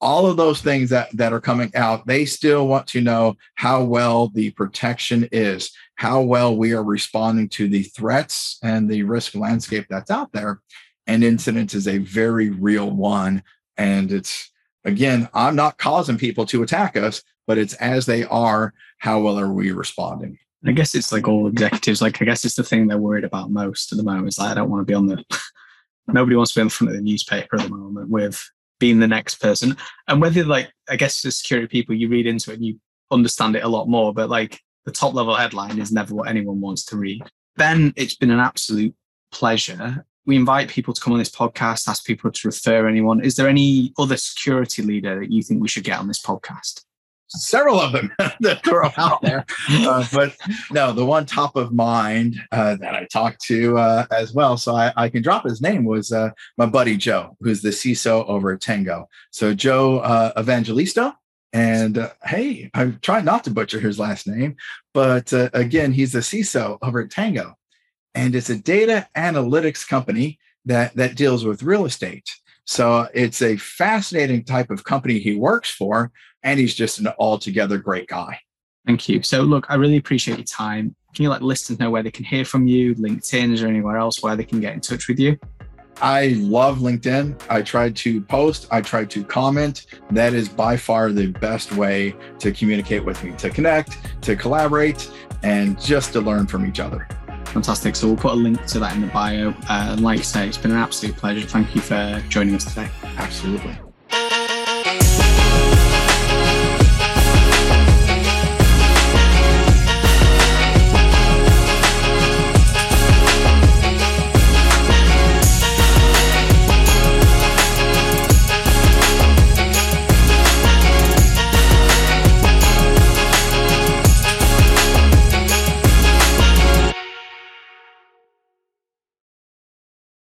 All 0.00 0.26
of 0.26 0.36
those 0.36 0.60
things 0.60 0.90
that 0.90 1.10
that 1.16 1.32
are 1.32 1.40
coming 1.40 1.70
out, 1.74 2.06
they 2.06 2.26
still 2.26 2.68
want 2.68 2.86
to 2.88 3.00
know 3.00 3.36
how 3.54 3.82
well 3.84 4.28
the 4.28 4.50
protection 4.50 5.28
is, 5.32 5.70
how 5.94 6.20
well 6.20 6.56
we 6.56 6.72
are 6.72 6.84
responding 6.84 7.48
to 7.50 7.68
the 7.68 7.84
threats 7.84 8.58
and 8.62 8.90
the 8.90 9.02
risk 9.02 9.34
landscape 9.34 9.86
that's 9.88 10.10
out 10.10 10.32
there. 10.32 10.60
And 11.06 11.24
incidents 11.24 11.74
is 11.74 11.88
a 11.88 11.98
very 11.98 12.50
real 12.50 12.90
one. 12.90 13.42
And 13.76 14.12
it's 14.12 14.50
again, 14.84 15.28
I'm 15.34 15.56
not 15.56 15.78
causing 15.78 16.18
people 16.18 16.46
to 16.46 16.62
attack 16.62 16.96
us 16.96 17.22
but 17.46 17.58
it's 17.58 17.74
as 17.74 18.06
they 18.06 18.24
are, 18.24 18.74
how 18.98 19.20
well 19.20 19.38
are 19.38 19.52
we 19.52 19.72
responding? 19.72 20.38
I 20.66 20.72
guess 20.72 20.94
it's 20.94 21.12
like 21.12 21.28
all 21.28 21.46
executives, 21.46 22.00
like 22.00 22.22
I 22.22 22.24
guess 22.24 22.44
it's 22.44 22.54
the 22.54 22.62
thing 22.62 22.86
they're 22.86 22.96
worried 22.96 23.24
about 23.24 23.50
most 23.50 23.92
at 23.92 23.98
the 23.98 24.04
moment. 24.04 24.28
Is 24.28 24.38
like 24.38 24.50
I 24.50 24.54
don't 24.54 24.70
want 24.70 24.80
to 24.80 24.90
be 24.90 24.94
on 24.94 25.06
the 25.06 25.22
nobody 26.06 26.36
wants 26.36 26.52
to 26.52 26.60
be 26.60 26.64
the 26.64 26.70
front 26.70 26.90
of 26.90 26.96
the 26.96 27.02
newspaper 27.02 27.56
at 27.56 27.62
the 27.62 27.68
moment 27.68 28.08
with 28.08 28.42
being 28.80 28.98
the 28.98 29.08
next 29.08 29.36
person. 29.36 29.76
And 30.08 30.22
whether 30.22 30.42
like 30.44 30.72
I 30.88 30.96
guess 30.96 31.20
the 31.20 31.30
security 31.30 31.68
people 31.68 31.94
you 31.94 32.08
read 32.08 32.26
into 32.26 32.50
it 32.50 32.54
and 32.54 32.64
you 32.64 32.80
understand 33.10 33.56
it 33.56 33.64
a 33.64 33.68
lot 33.68 33.88
more, 33.88 34.14
but 34.14 34.30
like 34.30 34.60
the 34.86 34.92
top 34.92 35.12
level 35.12 35.34
headline 35.34 35.78
is 35.78 35.92
never 35.92 36.14
what 36.14 36.28
anyone 36.28 36.60
wants 36.60 36.84
to 36.86 36.96
read. 36.96 37.22
Ben, 37.56 37.92
it's 37.96 38.16
been 38.16 38.30
an 38.30 38.40
absolute 38.40 38.94
pleasure. 39.32 40.06
We 40.26 40.36
invite 40.36 40.68
people 40.68 40.94
to 40.94 41.00
come 41.00 41.12
on 41.12 41.18
this 41.18 41.30
podcast, 41.30 41.88
ask 41.88 42.04
people 42.04 42.30
to 42.30 42.48
refer 42.48 42.88
anyone. 42.88 43.22
Is 43.22 43.36
there 43.36 43.48
any 43.48 43.92
other 43.98 44.16
security 44.16 44.82
leader 44.82 45.20
that 45.20 45.30
you 45.30 45.42
think 45.42 45.60
we 45.60 45.68
should 45.68 45.84
get 45.84 45.98
on 45.98 46.08
this 46.08 46.22
podcast? 46.22 46.82
several 47.36 47.80
of 47.80 47.92
them 47.92 48.12
that 48.40 48.66
are 48.68 48.84
out 48.96 49.22
there. 49.22 49.44
Uh, 49.84 50.04
but 50.12 50.34
no, 50.70 50.92
the 50.92 51.04
one 51.04 51.26
top 51.26 51.56
of 51.56 51.72
mind 51.72 52.36
uh, 52.52 52.74
that 52.76 52.94
I 52.94 53.06
talked 53.12 53.40
to 53.46 53.76
uh, 53.76 54.06
as 54.10 54.32
well, 54.32 54.56
so 54.56 54.74
I, 54.74 54.92
I, 54.96 55.08
can 55.08 55.22
drop 55.22 55.44
his 55.44 55.60
name, 55.60 55.84
was 55.84 56.10
uh, 56.12 56.30
my 56.56 56.66
buddy 56.66 56.96
Joe, 56.96 57.36
who's 57.40 57.60
the 57.60 57.70
CISO 57.70 58.26
over 58.26 58.52
at 58.52 58.60
Tango. 58.60 59.08
So 59.30 59.52
Joe 59.52 59.98
uh, 59.98 60.40
Evangelisto. 60.40 61.14
And 61.52 61.98
uh, 61.98 62.10
hey, 62.24 62.70
I'm 62.72 62.98
trying 63.02 63.24
not 63.24 63.44
to 63.44 63.50
butcher 63.50 63.78
his 63.78 63.98
last 63.98 64.26
name, 64.26 64.56
but 64.92 65.32
again, 65.32 65.92
he's 65.92 66.12
the 66.12 66.20
CISO 66.20 66.78
over 66.82 67.00
at 67.00 67.10
Tango. 67.10 67.56
And 68.14 68.34
it's 68.34 68.50
a 68.50 68.58
data 68.58 69.08
analytics 69.16 69.86
company 69.86 70.38
that, 70.64 70.94
that 70.96 71.16
deals 71.16 71.44
with 71.44 71.62
real 71.62 71.84
estate. 71.84 72.28
So 72.64 73.08
it's 73.12 73.42
a 73.42 73.56
fascinating 73.56 74.44
type 74.44 74.70
of 74.70 74.84
company 74.84 75.18
he 75.18 75.36
works 75.36 75.70
for, 75.70 76.10
and 76.42 76.58
he's 76.58 76.74
just 76.74 76.98
an 76.98 77.08
altogether 77.18 77.78
great 77.78 78.08
guy. 78.08 78.38
Thank 78.86 79.08
you. 79.08 79.22
So 79.22 79.42
look, 79.42 79.66
I 79.70 79.74
really 79.74 79.96
appreciate 79.96 80.38
your 80.38 80.46
time. 80.46 80.94
Can 81.14 81.22
you 81.22 81.30
let 81.30 81.42
listeners 81.42 81.78
know 81.78 81.90
where 81.90 82.02
they 82.02 82.10
can 82.10 82.24
hear 82.24 82.44
from 82.44 82.66
you, 82.66 82.94
LinkedIn, 82.96 83.52
is 83.52 83.60
there 83.60 83.68
anywhere 83.68 83.96
else 83.96 84.22
where 84.22 84.36
they 84.36 84.44
can 84.44 84.60
get 84.60 84.74
in 84.74 84.80
touch 84.80 85.08
with 85.08 85.18
you? 85.18 85.38
I 86.00 86.34
love 86.38 86.78
LinkedIn. 86.78 87.40
I 87.48 87.62
try 87.62 87.90
to 87.90 88.20
post, 88.22 88.66
I 88.70 88.80
try 88.80 89.04
to 89.04 89.24
comment. 89.24 89.86
That 90.10 90.34
is 90.34 90.48
by 90.48 90.76
far 90.76 91.12
the 91.12 91.28
best 91.28 91.72
way 91.72 92.16
to 92.40 92.50
communicate 92.50 93.04
with 93.04 93.22
me, 93.22 93.32
to 93.38 93.48
connect, 93.48 93.96
to 94.22 94.34
collaborate, 94.34 95.08
and 95.42 95.80
just 95.80 96.12
to 96.14 96.20
learn 96.20 96.46
from 96.46 96.66
each 96.66 96.80
other. 96.80 97.06
Fantastic. 97.54 97.94
So 97.94 98.08
we'll 98.08 98.16
put 98.16 98.32
a 98.32 98.36
link 98.36 98.66
to 98.66 98.80
that 98.80 98.96
in 98.96 99.02
the 99.02 99.06
bio. 99.06 99.50
Uh, 99.70 99.92
and 99.92 100.02
like 100.02 100.18
I 100.18 100.22
say, 100.22 100.48
it's 100.48 100.58
been 100.58 100.72
an 100.72 100.76
absolute 100.76 101.16
pleasure. 101.16 101.46
Thank 101.46 101.72
you 101.74 101.80
for 101.80 102.22
joining 102.28 102.56
us 102.56 102.64
today. 102.64 102.90
Absolutely. 103.16 103.78